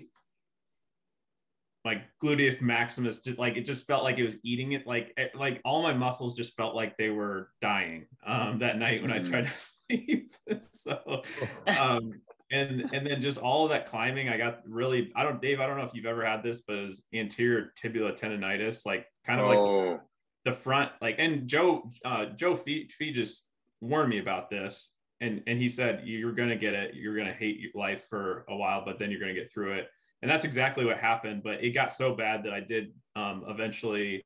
[1.86, 5.36] like gluteus maximus just like it just felt like it was eating it like it,
[5.36, 9.16] like all my muscles just felt like they were dying um that night when Mhm.
[9.16, 10.32] i tried to sleep.
[10.62, 11.24] So
[11.78, 15.60] um and and then just all of that climbing i got really i don't dave
[15.60, 19.06] i don't know if you've ever had this but it was anterior tibial tendonitis like
[19.26, 20.00] kind of like oh,
[20.46, 23.46] the front like and joe uh joe fee, fee just
[23.82, 24.94] warned me about this
[25.24, 28.56] and and he said you're gonna get it you're gonna hate your life for a
[28.56, 29.88] while but then you're gonna get through it
[30.22, 34.24] and that's exactly what happened but it got so bad that i did um eventually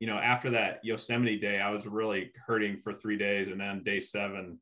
[0.00, 3.82] you know after that yosemite day i was really hurting for three days and then
[3.82, 4.58] day seven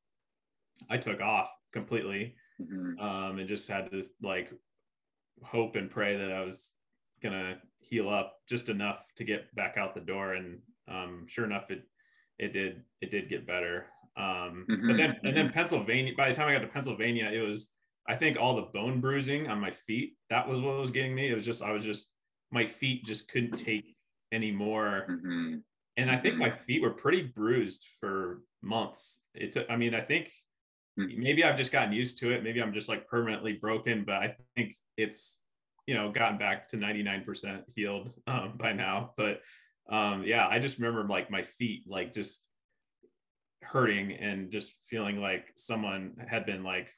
[0.90, 3.00] i took off completely mhm.
[3.00, 4.52] um and just had to like
[5.42, 6.72] hope and pray that I was
[7.22, 10.34] gonna heal up just enough to get back out the door.
[10.34, 11.82] And um, sure enough, it
[12.38, 13.86] it did it did get better.
[14.16, 14.88] Um, mm-hmm.
[14.88, 15.54] But then and then mm-hmm.
[15.54, 16.12] Pennsylvania.
[16.16, 17.70] By the time I got to Pennsylvania, it was
[18.08, 20.14] I think all the bone bruising on my feet.
[20.30, 21.30] That was what was getting me.
[21.30, 22.08] It was just I was just
[22.50, 23.96] my feet just couldn't take
[24.32, 25.06] anymore.
[25.10, 25.56] Mm-hmm.
[25.96, 26.44] And I think mm-hmm.
[26.44, 29.20] my feet were pretty bruised for months.
[29.34, 30.30] It took, I mean, I think
[30.98, 31.16] mm.
[31.16, 32.42] maybe I've just gotten used to it.
[32.42, 35.40] Maybe I'm just like permanently broken, but I think it's,
[35.86, 39.12] you know, gotten back to 99% healed um, by now.
[39.16, 39.40] But
[39.90, 42.48] um, yeah, I just remember like my feet, like just
[43.64, 46.88] hurting and just feeling like someone had been like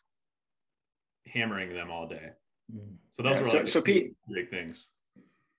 [1.27, 2.31] hammering them all day.
[2.75, 2.97] Mm.
[3.11, 4.89] So those yeah, were like so, so Pete, big things.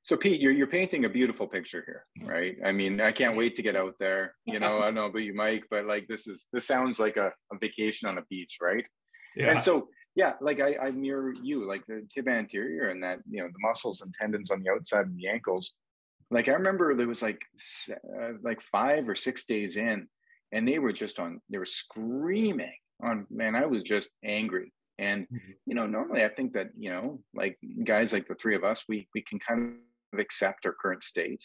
[0.03, 2.55] So Pete, you're you're painting a beautiful picture here, right?
[2.63, 4.35] I mean, I can't wait to get out there.
[4.45, 7.17] You know, I don't know about you, Mike, but like this is this sounds like
[7.17, 8.85] a, a vacation on a beach, right?
[9.35, 9.51] Yeah.
[9.51, 13.39] And so yeah, like I, I mirror you, like the tib anterior and that, you
[13.39, 15.73] know, the muscles and tendons on the outside of the ankles.
[16.31, 17.39] Like I remember there was like
[17.91, 20.07] uh, like five or six days in,
[20.51, 23.25] and they were just on, they were screaming on.
[23.29, 24.73] Man, I was just angry.
[24.99, 25.51] And mm-hmm.
[25.65, 28.83] you know, normally I think that you know, like guys like the three of us,
[28.89, 29.75] we we can kind
[30.13, 31.43] of accept our current state.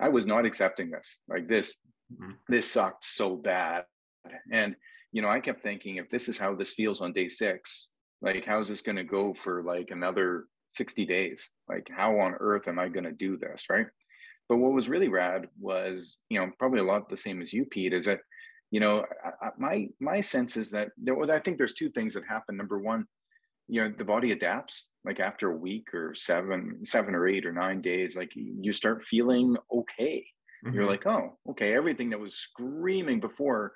[0.00, 1.18] I was not accepting this.
[1.28, 1.74] Like this,
[2.12, 2.30] mm-hmm.
[2.48, 3.84] this sucked so bad.
[4.52, 4.76] And
[5.12, 7.88] you know, I kept thinking if this is how this feels on day six,
[8.20, 11.48] like how is this going to go for like another 60 days?
[11.68, 13.64] Like how on earth am I going to do this?
[13.70, 13.86] Right.
[14.48, 17.64] But what was really rad was, you know, probably a lot the same as you,
[17.64, 18.20] Pete, is that,
[18.74, 21.90] you know, I, I, my my sense is that there was, I think there's two
[21.90, 22.56] things that happen.
[22.56, 23.06] Number one,
[23.68, 27.52] you know the body adapts like after a week or seven seven or eight or
[27.52, 30.24] nine days like you start feeling okay
[30.64, 30.74] mm-hmm.
[30.74, 33.72] you're like oh okay everything that was screaming before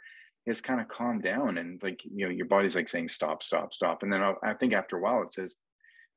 [0.46, 3.72] has kind of calmed down and like you know your body's like saying stop stop
[3.72, 5.56] stop and then i, I think after a while it says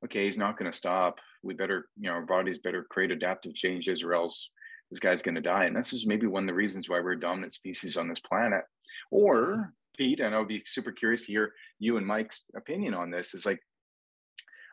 [0.04, 3.54] okay he's not going to stop we better you know our bodies better create adaptive
[3.54, 4.50] changes or else
[4.90, 7.12] this guy's going to die and this is maybe one of the reasons why we're
[7.12, 8.64] a dominant species on this planet
[9.12, 13.34] or Pete, and I'll be super curious to hear you and Mike's opinion on this.
[13.34, 13.60] Is like,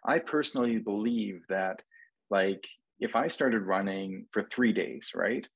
[0.05, 1.81] I personally believe that,
[2.31, 2.65] like,
[2.99, 5.47] if I started running for three days, right?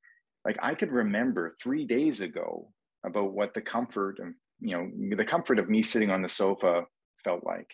[0.46, 2.70] Like, I could remember three days ago
[3.06, 6.84] about what the comfort and you know the comfort of me sitting on the sofa
[7.24, 7.70] felt like,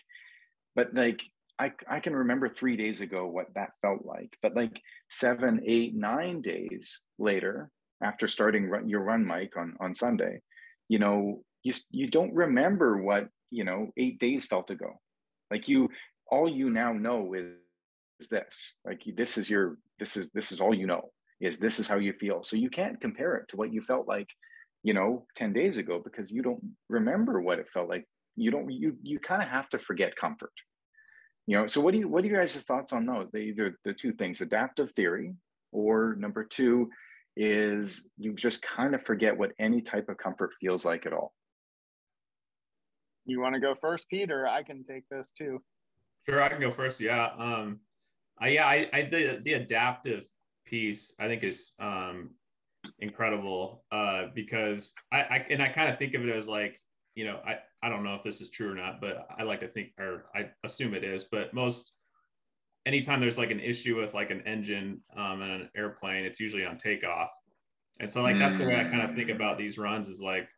[0.74, 1.20] but like
[1.60, 4.34] I, I can remember three days ago what that felt like.
[4.40, 4.80] But like
[5.10, 7.70] seven, eight, nine days later,
[8.02, 10.40] after starting run, your run, Mike, on, on Sunday,
[10.90, 15.00] you know, you you don't remember what you know eight days felt ago.
[15.48, 15.88] Like you
[16.28, 17.54] all you now know is,
[18.18, 18.74] is this.
[18.84, 21.96] Like this is your this is this is all you know is this is how
[21.96, 22.42] you feel.
[22.42, 24.28] So you can't compare it to what you felt like
[24.82, 28.04] you know 10 days ago because you don't remember what it felt like.
[28.34, 30.52] You don't you you kind of have to forget comfort.
[31.46, 33.28] You know so what do you what are your guys' thoughts on those?
[33.32, 35.34] They either the two things adaptive theory
[35.70, 36.90] or number two
[37.42, 41.32] is you just kind of forget what any type of comfort feels like at all
[43.30, 44.46] you want to go first, Peter?
[44.46, 45.62] I can take this too.
[46.28, 47.00] Sure, I can go first.
[47.00, 47.30] Yeah.
[47.38, 47.80] Um,
[48.40, 50.24] I, yeah, I, I the, the adaptive
[50.66, 52.30] piece I think is um,
[52.98, 56.80] incredible uh, because I, I and I kind of think of it as like
[57.14, 59.60] you know I I don't know if this is true or not, but I like
[59.60, 61.24] to think or I assume it is.
[61.24, 61.92] But most
[62.86, 66.64] anytime there's like an issue with like an engine um, and an airplane, it's usually
[66.64, 67.30] on takeoff.
[68.00, 69.34] And so like that's the way I kind of think mm.
[69.34, 70.48] about these runs is like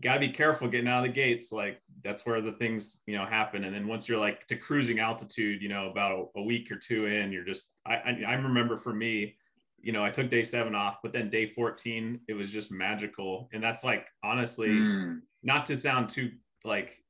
[0.00, 1.50] got to be careful getting out of the gates.
[1.50, 3.64] Like that's where the things, you know, happen.
[3.64, 6.76] And then once you're like to cruising altitude, you know, about a, a week or
[6.76, 9.36] two in, you're just, I, I, I, remember for me,
[9.80, 13.48] you know, I took day seven off, but then day 14, it was just magical.
[13.52, 15.20] And that's like, honestly, mm.
[15.42, 16.32] not to sound too
[16.64, 17.02] like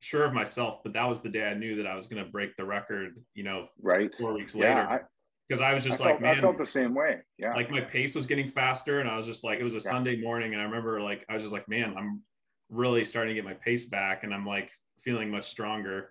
[0.00, 2.30] sure of myself, but that was the day I knew that I was going to
[2.30, 4.14] break the record, you know, right.
[4.14, 4.90] Four weeks yeah, later.
[4.90, 5.00] I-
[5.48, 7.18] because I was just I like, felt, man, I felt the same way.
[7.36, 7.54] Yeah.
[7.54, 9.90] Like my pace was getting faster, and I was just like, it was a yeah.
[9.90, 12.22] Sunday morning, and I remember like I was just like, man, I'm
[12.68, 14.70] really starting to get my pace back, and I'm like
[15.00, 16.10] feeling much stronger.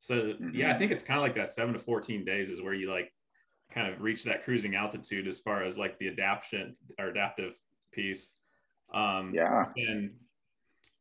[0.00, 0.54] So mm-hmm.
[0.54, 2.90] yeah, I think it's kind of like that seven to 14 days is where you
[2.90, 3.10] like
[3.72, 7.54] kind of reach that cruising altitude as far as like the adaptation or adaptive
[7.90, 8.32] piece.
[8.92, 9.64] Um, yeah.
[9.76, 10.10] And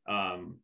[0.07, 0.59] um,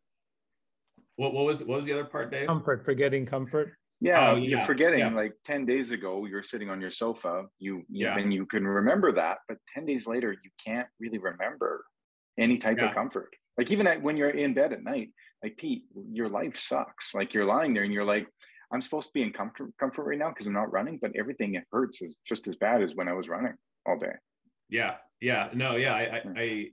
[1.19, 2.47] what, what was what was the other part, Dave?
[2.47, 3.73] Comfort, forgetting comfort.
[3.99, 5.09] Yeah, oh, you're forgetting yeah.
[5.09, 7.43] like 10 days ago you were sitting on your sofa.
[7.59, 8.17] You, you yeah.
[8.17, 11.83] and you can remember that, but 10 days later you can't really remember
[12.39, 12.87] any type yeah.
[12.87, 13.35] of comfort.
[13.57, 15.09] Like even at, when you're in bed at night,
[15.43, 17.13] like Pete, your life sucks.
[17.13, 18.25] Like you're lying there and you're like,
[18.71, 21.55] I'm supposed to be in comfort comfort right now because I'm not running, but everything
[21.55, 23.55] it hurts is just as bad as when I was running
[23.85, 24.13] all day.
[24.69, 26.67] Yeah, yeah, no, yeah, I, I, I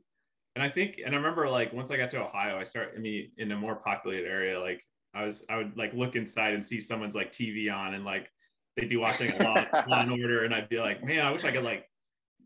[0.56, 2.94] and I think, and I remember like once I got to Ohio, I started.
[2.96, 4.82] I mean, in a more populated area, like
[5.14, 8.30] I was I would like look inside and see someone's like TV on and like
[8.74, 11.44] they'd be watching a Law, Law and Order and I'd be like, man, I wish
[11.44, 11.84] I could like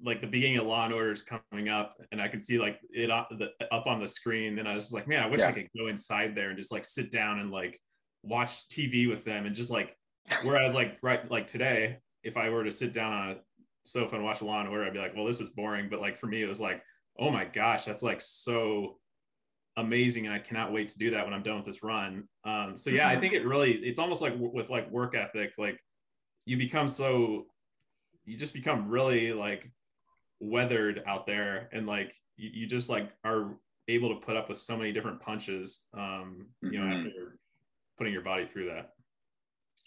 [0.03, 2.81] like the beginning of Law and Order is coming up and I could see like
[2.91, 5.41] it up, the, up on the screen and I was just like, man, I wish
[5.41, 5.49] yeah.
[5.49, 7.81] I could go inside there and just like sit down and like
[8.25, 9.97] watch TV with them and just like
[10.43, 13.37] whereas like right like today if I were to sit down on a
[13.85, 15.89] sofa and watch Law and Order I'd be like, well, this is boring.
[15.89, 16.83] But like for me, it was like,
[17.21, 18.97] oh my gosh, that's like so
[19.77, 22.77] amazing and i cannot wait to do that when i'm done with this run um,
[22.77, 23.21] so yeah i mm-hmm.
[23.21, 25.79] think it really it's almost like w- with like work ethic like
[26.45, 27.47] you become so
[28.25, 29.71] you just become really like
[30.41, 33.57] weathered out there and like you, you just like are
[33.89, 37.07] able to put up with so many different punches um, you know mm-hmm.
[37.07, 37.39] after
[37.97, 38.91] putting your body through that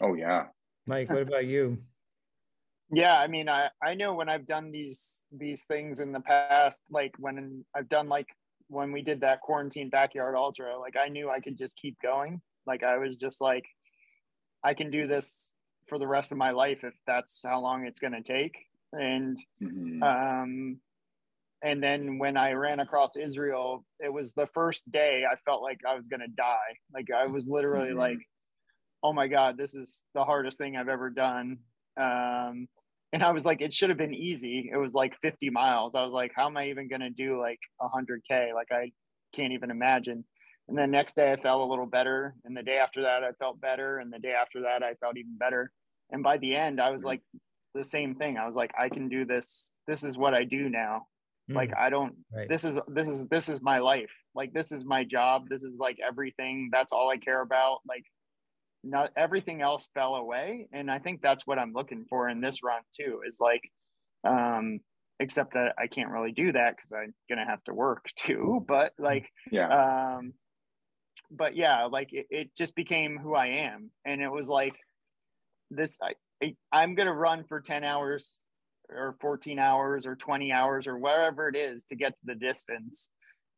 [0.00, 0.46] oh yeah
[0.86, 1.78] mike what about you
[2.94, 6.82] yeah i mean i i know when i've done these these things in the past
[6.90, 8.28] like when i've done like
[8.68, 12.40] when we did that quarantine backyard ultra, like I knew I could just keep going.
[12.66, 13.64] Like I was just like,
[14.62, 15.54] I can do this
[15.88, 18.56] for the rest of my life if that's how long it's going to take.
[18.92, 20.02] And, mm-hmm.
[20.02, 20.80] um,
[21.62, 25.80] and then when I ran across Israel, it was the first day I felt like
[25.88, 26.78] I was going to die.
[26.92, 27.98] Like I was literally mm-hmm.
[27.98, 28.18] like,
[29.02, 31.58] oh my God, this is the hardest thing I've ever done.
[32.00, 32.68] Um,
[33.14, 34.68] and I was like, it should have been easy.
[34.72, 35.94] It was like 50 miles.
[35.94, 38.52] I was like, how am I even going to do like 100K?
[38.52, 38.90] Like, I
[39.36, 40.24] can't even imagine.
[40.66, 42.34] And then next day, I felt a little better.
[42.44, 43.98] And the day after that, I felt better.
[43.98, 45.70] And the day after that, I felt even better.
[46.10, 47.20] And by the end, I was like,
[47.72, 48.36] the same thing.
[48.36, 49.70] I was like, I can do this.
[49.86, 51.06] This is what I do now.
[51.48, 51.54] Mm.
[51.54, 52.48] Like, I don't, right.
[52.48, 54.10] this is, this is, this is my life.
[54.34, 55.48] Like, this is my job.
[55.48, 56.68] This is like everything.
[56.72, 57.78] That's all I care about.
[57.88, 58.04] Like,
[58.84, 60.68] not everything else fell away.
[60.72, 63.62] And i think that's what i'm looking for in this run too is like
[64.24, 64.80] um
[65.20, 68.92] except that i can't really do that because i'm gonna have to work too but
[68.98, 70.16] like yeah.
[70.16, 70.32] um
[71.30, 73.90] but yeah like it, it just became who i am.
[74.04, 74.76] And it was like
[75.70, 78.44] this I, i'm gonna run for 10 hours
[78.90, 83.10] or 14 hours or 20 hours or wherever it is to get to the distance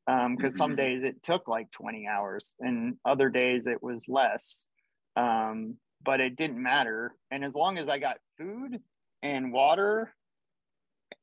[0.06, 0.48] because um, mm-hmm.
[0.48, 4.68] some days it took like 20 hours and other days it was less
[5.16, 7.14] um, but it didn't matter.
[7.30, 8.80] And as long as I got food
[9.22, 10.12] and water,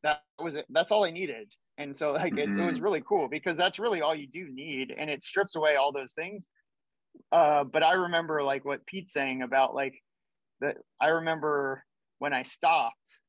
[0.03, 0.65] that was it.
[0.69, 1.53] That's all I needed.
[1.77, 2.59] And so like mm-hmm.
[2.59, 2.83] it, it, was mm-hmm.
[2.83, 4.93] really cool because that's really all you do need.
[4.95, 6.47] And it strips away all those things.
[7.31, 9.95] Uh, but I remember like what Pete's saying about like
[10.61, 10.77] that.
[10.99, 11.83] I remember
[12.19, 13.19] when I stopped,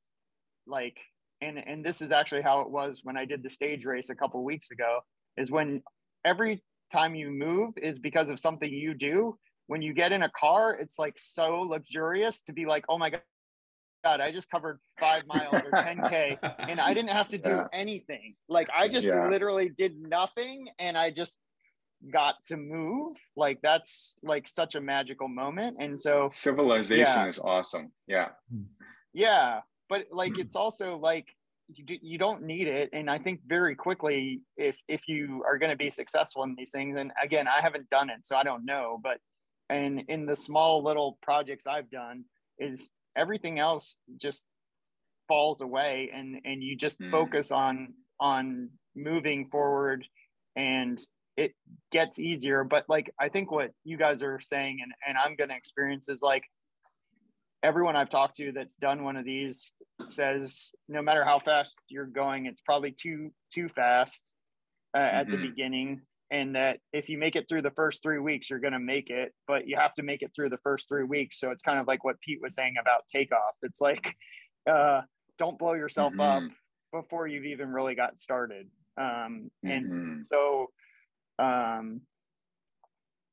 [0.67, 0.99] like,
[1.41, 4.15] and, and this is actually how it was when I did the stage race a
[4.15, 5.01] couple weeks ago
[5.37, 5.83] is when
[6.25, 6.63] every
[6.93, 9.37] time you move is because of something you do
[9.67, 13.11] when you get in a car, it's like so luxurious to be like, oh my
[14.05, 16.39] God, I just covered five miles or 10K
[16.69, 17.67] and I didn't have to do yeah.
[17.73, 18.35] anything.
[18.49, 19.29] Like I just yeah.
[19.29, 21.39] literally did nothing and I just
[22.13, 23.17] got to move.
[23.37, 25.79] Like that's like such a magical moment.
[25.81, 27.29] And so civilization yeah.
[27.29, 27.93] is awesome.
[28.07, 28.29] Yeah.
[29.15, 29.61] Yeah.
[29.89, 31.29] But like it's also like
[31.75, 35.57] you, do, you don't need it and i think very quickly if if you are
[35.57, 38.43] going to be successful in these things and again i haven't done it so i
[38.43, 39.19] don't know but
[39.75, 42.25] and in the small little projects i've done
[42.59, 44.47] is everything else just
[45.29, 47.11] falls away and and you just mm.
[47.11, 50.07] focus on on moving forward
[50.57, 51.01] and
[51.37, 51.53] it
[51.91, 55.51] gets easier but like i think what you guys are saying and, and i'm going
[55.51, 56.45] to experience is like
[57.63, 59.73] everyone i've talked to that's done one of these
[60.05, 64.33] says no matter how fast you're going it's probably too too fast
[64.95, 65.17] uh, mm-hmm.
[65.17, 65.47] at the mm-hmm.
[65.47, 66.01] beginning
[66.31, 69.11] and that if you make it through the first three weeks, you're going to make
[69.11, 71.39] it, but you have to make it through the first three weeks.
[71.39, 73.55] So it's kind of like what Pete was saying about takeoff.
[73.63, 74.17] It's like,
[74.71, 75.03] uh,
[75.39, 76.21] don't blow yourself mm-hmm.
[76.21, 76.43] up
[76.93, 78.69] before you've even really got started.
[78.97, 80.21] Um, and mm-hmm.
[80.27, 80.71] so,
[81.39, 82.01] um,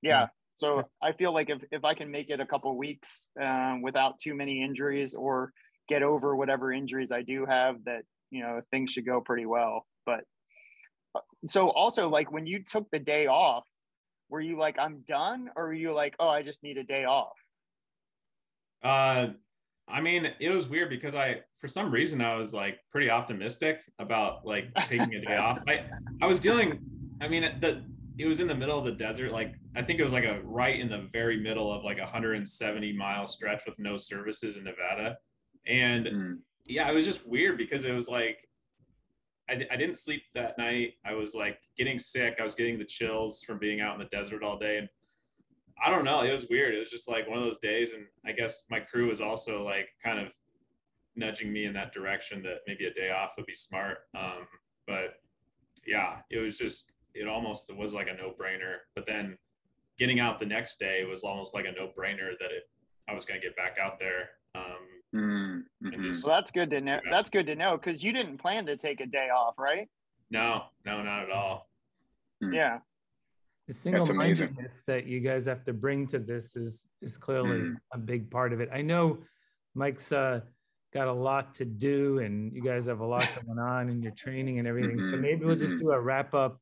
[0.02, 0.28] yeah.
[0.54, 4.20] So I feel like if, if I can make it a couple weeks uh, without
[4.20, 5.54] too many injuries or
[5.88, 9.86] get over whatever injuries I do have, that you know things should go pretty well.
[10.06, 10.24] But
[11.46, 13.66] so also like when you took the day off
[14.30, 17.06] were you like i'm done or were you like oh i just need a day
[17.06, 17.34] off
[18.84, 19.28] uh
[19.88, 23.82] i mean it was weird because i for some reason i was like pretty optimistic
[24.00, 25.60] about like taking a day off.
[25.68, 25.86] I
[26.22, 26.80] i was dealing
[27.22, 27.84] i mean the
[28.18, 30.40] it was in the middle of the desert like i think it was like a
[30.44, 34.64] right in the very middle of like a 170 mile stretch with no services in
[34.64, 35.18] nevada.
[35.68, 36.38] And mm.
[36.66, 38.48] yeah it was just weird because it was like
[39.52, 40.94] I, I didn't sleep that night.
[41.06, 42.38] I was like getting sick.
[42.40, 44.78] I was getting the chills from being out in the desert all day.
[44.78, 44.90] And
[45.84, 46.22] I don't know.
[46.22, 46.74] It was weird.
[46.74, 47.94] It was just like one of those days.
[47.94, 50.34] And I guess my crew was also like kind of
[51.16, 54.00] nudging me in that direction that maybe a day off would be smart.
[54.18, 54.48] Um,
[54.88, 55.16] but
[55.86, 58.78] yeah, it was just, it almost it was like a no brainer.
[58.96, 59.38] But then
[59.98, 62.64] getting out the next day was almost like a no brainer that it
[63.10, 64.30] I was going to get back out there.
[64.56, 66.04] Um, mm-hmm.
[66.04, 67.00] just, well, that's good to know.
[67.10, 69.90] That's good to know because you didn't plan to take a day off, right?
[70.30, 71.68] No, no, not at all.
[72.42, 72.54] Hmm.
[72.54, 72.80] Yeah.
[73.68, 77.76] The single-mindedness that you guys have to bring to this is is clearly mm.
[77.94, 78.70] a big part of it.
[78.74, 79.20] I know
[79.76, 80.42] Mike's uh,
[80.94, 84.12] got a lot to do, and you guys have a lot going on in your
[84.14, 84.98] training and everything.
[84.98, 85.12] Mm-hmm.
[85.12, 85.86] But maybe we'll just mm-hmm.
[85.86, 86.60] do a wrap up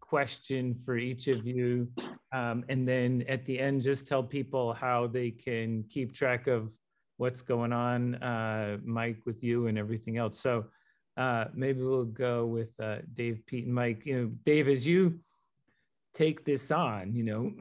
[0.00, 1.88] question for each of you,
[2.32, 6.72] um, and then at the end, just tell people how they can keep track of
[7.20, 10.40] what's going on, uh, Mike, with you and everything else.
[10.40, 10.64] So
[11.18, 14.06] uh, maybe we'll go with uh, Dave, Pete, and Mike.
[14.06, 15.20] You know, Dave, as you
[16.14, 17.52] take this on, you know,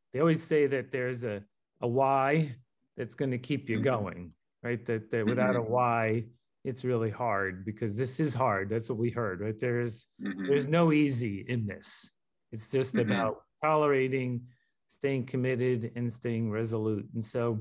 [0.14, 1.42] they always say that there's a,
[1.82, 2.56] a why
[2.96, 3.84] that's going to keep you mm-hmm.
[3.84, 4.32] going,
[4.62, 4.84] right?
[4.86, 5.72] That, that without a mm-hmm.
[5.72, 6.24] why,
[6.64, 8.70] it's really hard because this is hard.
[8.70, 9.60] That's what we heard, right?
[9.60, 10.46] There's mm-hmm.
[10.46, 12.10] there's no easy in this.
[12.50, 14.40] It's just about tolerating,
[14.88, 17.06] staying committed, and staying resolute.
[17.14, 17.60] And so,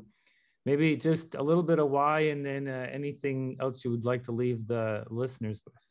[0.66, 4.24] maybe just a little bit of why, and then uh, anything else you would like
[4.26, 5.84] to leave the listeners with.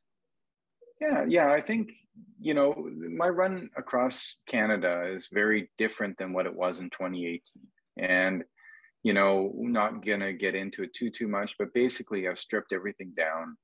[1.01, 1.53] Yeah, yeah.
[1.53, 1.93] I think
[2.41, 7.41] you know my run across Canada is very different than what it was in 2018,
[7.99, 8.45] and
[9.05, 13.13] you know, not gonna get into it too too much, but basically I've stripped everything
[13.17, 13.57] down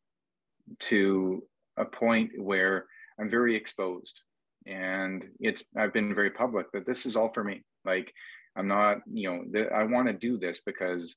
[0.81, 1.43] to
[1.77, 2.87] a point where
[3.19, 4.21] I'm very exposed.
[4.67, 7.65] And it's I've been very public that this is all for me.
[7.87, 8.13] Like
[8.57, 11.16] I'm not, you know, th- I want to do this because,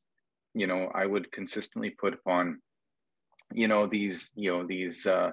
[0.54, 2.62] you know, I would consistently put upon,
[3.52, 5.32] you know, these, you know, these uh,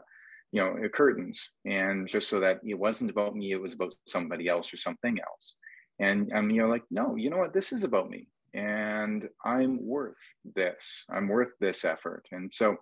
[0.53, 1.51] you know, curtains.
[1.65, 5.19] And just so that it wasn't about me, it was about somebody else or something
[5.21, 5.55] else.
[5.99, 9.85] And I'm, you know, like, no, you know what, this is about me and I'm
[9.85, 10.17] worth
[10.57, 11.05] this.
[11.11, 12.27] I'm worth this effort.
[12.33, 12.77] And so,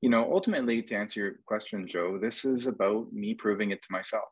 [0.00, 3.88] you know, ultimately, to answer your question, Joe, this is about me proving it to
[3.92, 4.28] myself.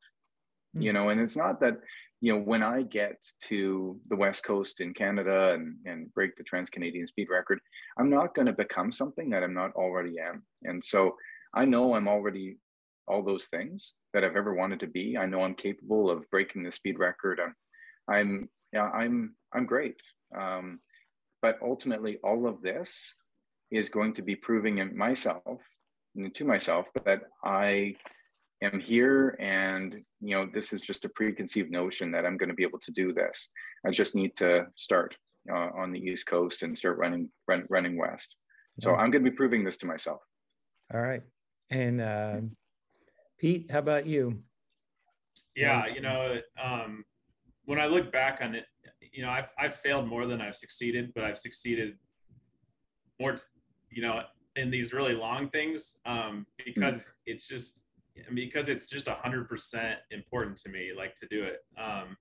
[0.77, 0.83] Mm-hmm.
[0.83, 1.79] You know, and it's not that,
[2.21, 6.45] you know, when I get to the West Coast in Canada and, and break the
[6.45, 7.61] Trans Canadian speed record,
[7.99, 10.43] I'm not going to become something that I'm not already am.
[10.65, 11.17] And so
[11.55, 12.59] I know I'm already
[13.09, 15.17] all those things that I've ever wanted to be.
[15.17, 17.41] I know I'm capable of breaking the speed record.
[17.41, 17.55] I'm,
[18.09, 19.97] I'm, yeah, I'm, I'm great.
[20.39, 20.81] Um,
[21.41, 23.15] but ultimately, all of this
[23.71, 25.61] is going to be proving in myself
[26.35, 27.95] to myself that I
[28.63, 32.55] am here and you know this is just a preconceived notion that I'm going to
[32.55, 33.49] be able to do this.
[33.87, 35.17] I just need to start
[35.51, 38.37] uh, on the East Coast and start running run, running west.
[38.81, 40.21] So I'm going to be proving this to myself.
[40.95, 41.23] All right,
[41.71, 42.37] and uh,
[43.39, 44.43] Pete, how about you?
[45.55, 47.05] Yeah, you know, um,
[47.65, 48.65] when I look back on it,
[49.13, 51.95] you know, I've I've failed more than I've succeeded, but I've succeeded
[53.21, 53.37] more,
[53.91, 54.23] you know,
[54.57, 57.33] in these really long things um, because mm-hmm.
[57.33, 57.83] it's just
[58.35, 61.65] because it's just a hundred percent important to me, like to do it.
[61.79, 62.17] Um,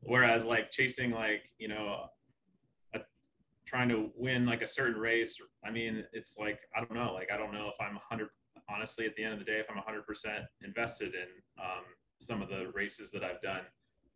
[0.00, 2.06] whereas like chasing like you know,
[2.94, 3.00] a,
[3.66, 7.28] trying to win like a certain race, I mean, it's like I don't know, like
[7.32, 8.28] I don't know if I'm a hundred.
[8.70, 11.84] Honestly, at the end of the day, if I'm a hundred percent invested in um,
[12.18, 13.62] some of the races that I've done.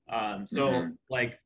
[0.08, 0.90] Um, so mm-hmm.
[1.10, 1.38] like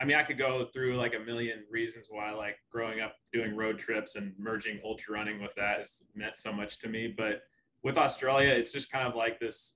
[0.00, 3.56] I mean, I could go through like a million reasons why, like growing up doing
[3.56, 7.14] road trips and merging ultra running with that has meant so much to me.
[7.16, 7.40] But
[7.86, 9.74] with Australia, it's just kind of like this,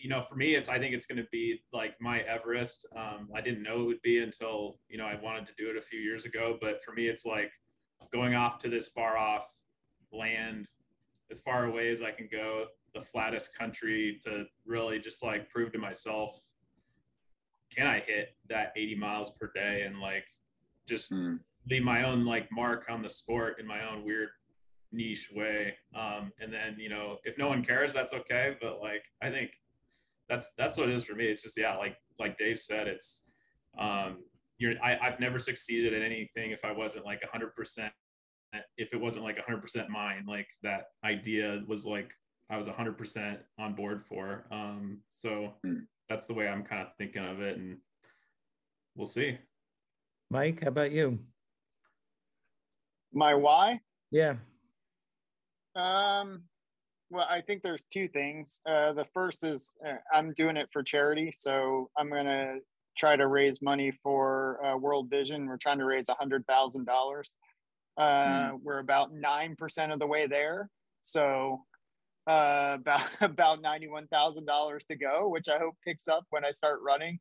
[0.00, 2.86] you know, for me, it's, I think it's going to be like my Everest.
[2.96, 5.76] Um, I didn't know it would be until, you know, I wanted to do it
[5.76, 6.58] a few years ago.
[6.60, 7.52] But for me, it's like
[8.12, 9.48] going off to this far off
[10.12, 10.66] land,
[11.30, 15.70] as far away as I can go, the flattest country to really just like prove
[15.74, 16.40] to myself
[17.70, 20.24] can I hit that 80 miles per day and like
[20.88, 21.38] just mm.
[21.70, 24.30] leave my own like mark on the sport in my own weird
[24.92, 25.74] niche way.
[25.94, 28.56] Um, and then, you know, if no one cares, that's okay.
[28.60, 29.50] But like, I think
[30.28, 31.26] that's, that's what it is for me.
[31.26, 33.22] It's just, yeah, like, like Dave said, it's,
[33.78, 34.18] um,
[34.58, 37.92] you're, I, I've never succeeded at anything if I wasn't like hundred percent,
[38.76, 42.10] if it wasn't like hundred percent mine, like that idea was like,
[42.50, 44.46] I was hundred percent on board for.
[44.50, 47.76] Um, so mm that's the way I'm kind of thinking of it, and
[48.96, 49.38] we'll see.
[50.30, 51.18] Mike, how about you?
[53.12, 53.80] My why?
[54.10, 54.36] Yeah.
[55.76, 56.42] Um.
[57.10, 58.60] Well, I think there's two things.
[58.66, 62.56] Uh, the first is uh, I'm doing it for charity, so I'm gonna
[62.98, 65.46] try to raise money for uh, World Vision.
[65.46, 67.34] We're trying to raise a hundred thousand dollars.
[67.96, 68.60] Uh, mm.
[68.62, 70.68] We're about nine percent of the way there,
[71.00, 71.64] so
[72.26, 76.44] uh, about about ninety one thousand dollars to go, which I hope picks up when
[76.44, 77.18] I start running.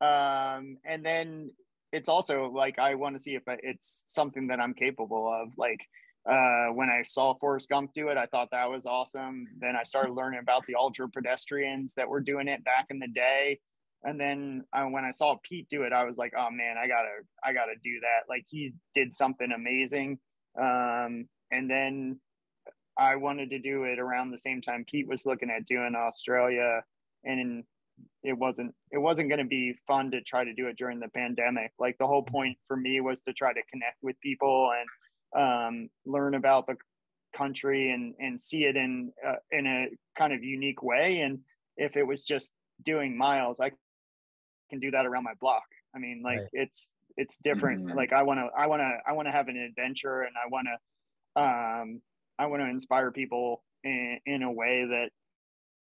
[0.00, 1.50] Um, and then
[1.92, 5.48] it's also like I want to see if it's something that I'm capable of.
[5.56, 5.86] Like
[6.28, 9.46] uh, when I saw Forrest Gump do it, I thought that was awesome.
[9.58, 13.08] Then I started learning about the ultra pedestrians that were doing it back in the
[13.08, 13.60] day.
[14.04, 16.86] And then I, when I saw Pete do it, I was like, oh man, I
[16.86, 17.08] gotta,
[17.42, 18.28] I gotta do that.
[18.28, 20.18] Like he did something amazing.
[20.60, 22.20] Um, and then
[22.98, 26.82] I wanted to do it around the same time Pete was looking at doing Australia,
[27.24, 27.64] and
[28.22, 31.08] it wasn't, it wasn't going to be fun to try to do it during the
[31.08, 31.72] pandemic.
[31.78, 34.88] Like the whole point for me was to try to connect with people and
[35.36, 36.76] um, learn about the
[37.36, 41.20] country and and see it in uh, in a kind of unique way.
[41.20, 41.40] And
[41.76, 42.52] if it was just
[42.84, 43.72] doing miles, I
[44.70, 45.64] can do that around my block.
[45.94, 46.48] I mean, like right.
[46.52, 47.86] it's it's different.
[47.86, 47.96] Mm-hmm.
[47.96, 50.48] Like I want to I want to I want to have an adventure and I
[50.48, 52.00] want to um
[52.38, 55.10] I want to inspire people in, in a way that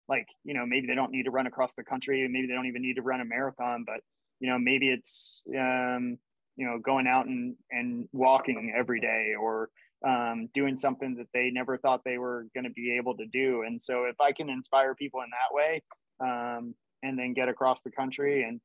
[0.07, 2.67] like, you know, maybe they don't need to run across the country, maybe they don't
[2.67, 3.99] even need to run a marathon, but
[4.39, 6.17] you know, maybe it's um
[6.57, 9.69] you know, going out and and walking every day or
[10.05, 13.63] um, doing something that they never thought they were going to be able to do.
[13.65, 15.81] And so if I can inspire people in that way,
[16.19, 18.59] um, and then get across the country and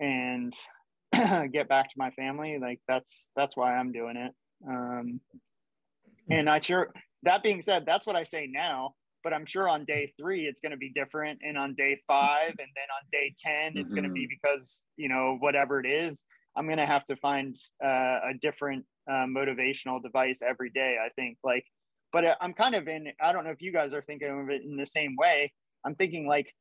[0.00, 0.54] and
[1.52, 4.32] get back to my family like that's that's why i'm doing it
[4.68, 5.20] um
[6.30, 9.84] and i sure that being said that's what i say now but i'm sure on
[9.84, 13.34] day three it's going to be different and on day five and then on day
[13.44, 14.00] 10 it's mm-hmm.
[14.00, 16.24] going to be because you know whatever it is
[16.56, 21.08] i'm going to have to find uh, a different uh, motivational device every day i
[21.10, 21.64] think like
[22.12, 24.50] but uh, i'm kind of in i don't know if you guys are thinking of
[24.50, 25.52] it in the same way
[25.84, 26.52] i'm thinking like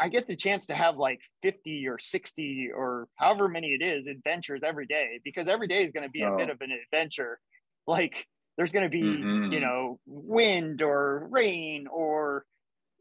[0.00, 4.06] I get the chance to have like 50 or 60 or however many it is
[4.06, 6.52] adventures every day because every day is going to be a bit oh.
[6.52, 7.38] of an adventure.
[7.86, 8.26] Like
[8.56, 9.52] there's going to be, mm-hmm.
[9.52, 12.44] you know, wind or rain or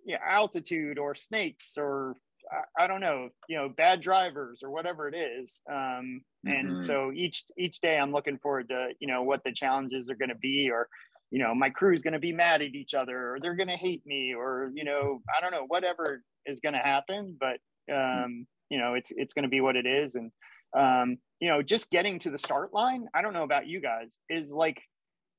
[0.06, 2.16] you know, altitude or snakes or
[2.52, 5.62] I, I, don't know, you know, bad drivers or whatever it is.
[5.72, 6.84] Um, and mm-hmm.
[6.84, 10.30] so each each day I'm looking forward to, you know, what the challenges are going
[10.30, 10.88] to be or
[11.32, 13.70] you know my crew is going to be mad at each other or they're going
[13.70, 17.58] to hate me or you know i don't know whatever is going to happen, but
[17.89, 17.95] hmm.
[17.95, 20.16] um, you know, it's it's going to be what it is.
[20.16, 20.32] And
[20.78, 24.20] um, you know, just getting to the start line, I don't know about you guys,
[24.30, 24.82] is like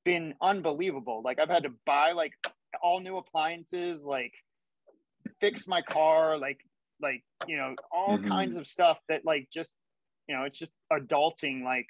[0.04, 1.22] been unbelievable.
[1.24, 2.32] Like I've had to buy like
[2.82, 4.32] all new appliances, like
[5.40, 6.58] fix my car, like
[7.02, 8.28] like you know, all mm-hmm.
[8.28, 9.76] kinds of stuff that like just
[10.28, 11.86] you know, it's just adulting like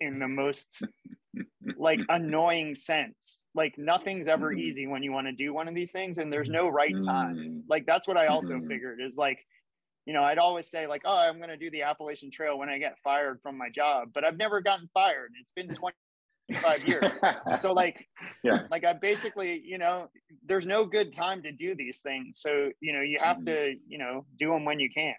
[0.00, 0.82] in the most
[1.78, 3.42] like annoying sense.
[3.54, 4.60] Like nothing's ever mm-hmm.
[4.60, 7.36] easy when you want to do one of these things and there's no right time.
[7.36, 7.58] Mm-hmm.
[7.68, 8.68] Like that's what I also mm-hmm.
[8.68, 9.38] figured is like,
[10.06, 12.68] you know, I'd always say like, oh, I'm going to do the Appalachian Trail when
[12.68, 15.32] I get fired from my job, but I've never gotten fired.
[15.40, 15.66] It's been
[16.50, 17.20] 25 years.
[17.60, 18.06] So like,
[18.42, 20.08] yeah, like I basically, you know,
[20.44, 22.40] there's no good time to do these things.
[22.40, 23.46] So, you know, you have mm-hmm.
[23.46, 25.14] to, you know, do them when you can.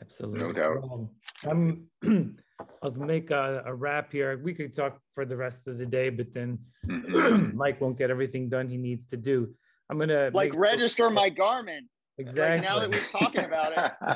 [0.00, 0.46] Absolutely.
[0.46, 1.08] No doubt.
[1.46, 2.36] Um, I'm
[2.82, 4.40] I'll make a, a, wrap here.
[4.42, 7.56] We could talk for the rest of the day, but then mm-hmm.
[7.56, 9.54] Mike won't get everything done he needs to do.
[9.90, 11.80] I'm gonna like make, register my Garmin.
[12.18, 12.56] Exactly.
[12.56, 13.72] Like now that we're talking about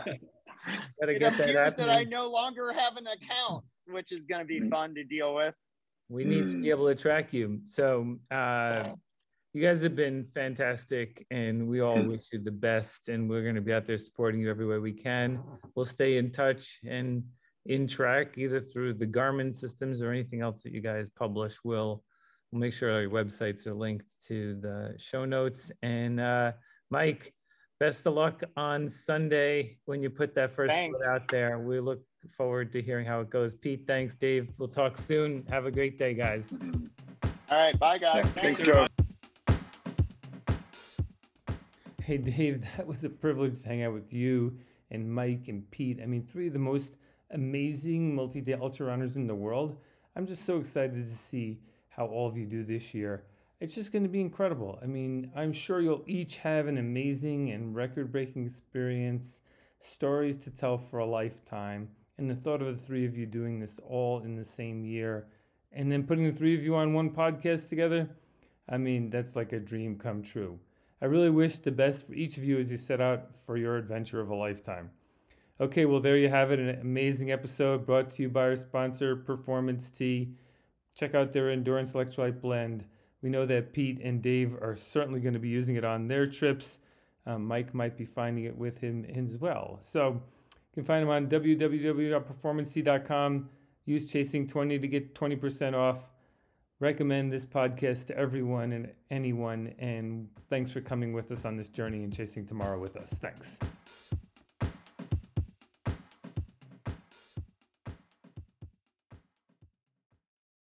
[0.06, 0.20] it,
[0.98, 4.60] it appears that, that I no longer have an account, which is going to be
[4.60, 4.70] mm.
[4.70, 5.54] fun to deal with.
[6.12, 6.52] We need mm.
[6.52, 7.60] to be able to track you.
[7.64, 8.84] So uh,
[9.54, 13.08] you guys have been fantastic, and we all wish you the best.
[13.08, 15.42] And we're going to be out there supporting you every way we can.
[15.74, 17.24] We'll stay in touch and
[17.64, 21.56] in track either through the Garmin systems or anything else that you guys publish.
[21.64, 22.04] We'll
[22.50, 25.72] we'll make sure our websites are linked to the show notes.
[25.82, 26.52] And uh,
[26.90, 27.32] Mike,
[27.80, 31.02] best of luck on Sunday when you put that first thanks.
[31.02, 31.58] foot out there.
[31.58, 33.54] We look forward to hearing how it goes.
[33.54, 34.14] Pete, thanks.
[34.14, 35.44] Dave, we'll talk soon.
[35.50, 36.56] Have a great day, guys.
[37.50, 38.24] All right, bye, guys.
[38.24, 38.86] Yeah, thanks, thanks Joe.
[42.02, 44.58] Hey, Dave, that was a privilege to hang out with you
[44.90, 46.00] and Mike and Pete.
[46.02, 46.94] I mean, three of the most
[47.30, 49.76] amazing multi day ultra runners in the world.
[50.16, 53.24] I'm just so excited to see how all of you do this year.
[53.60, 54.78] It's just going to be incredible.
[54.82, 59.40] I mean, I'm sure you'll each have an amazing and record breaking experience,
[59.80, 61.88] stories to tell for a lifetime.
[62.18, 65.26] And the thought of the three of you doing this all in the same year
[65.74, 68.08] and then putting the three of you on one podcast together,
[68.68, 70.58] I mean, that's like a dream come true.
[71.00, 73.76] I really wish the best for each of you as you set out for your
[73.76, 74.90] adventure of a lifetime.
[75.60, 76.58] Okay, well, there you have it.
[76.60, 80.34] An amazing episode brought to you by our sponsor, Performance Tea.
[80.94, 82.84] Check out their Endurance Electrolyte Blend.
[83.22, 86.26] We know that Pete and Dave are certainly going to be using it on their
[86.26, 86.78] trips.
[87.26, 89.78] Um, Mike might be finding it with him as well.
[89.80, 90.20] So
[90.72, 93.50] you can find him on www.performancetea.com.
[93.84, 95.98] Use Chasing20 to get 20% off.
[96.80, 99.74] Recommend this podcast to everyone and anyone.
[99.78, 103.10] And thanks for coming with us on this journey and chasing tomorrow with us.
[103.10, 103.58] Thanks.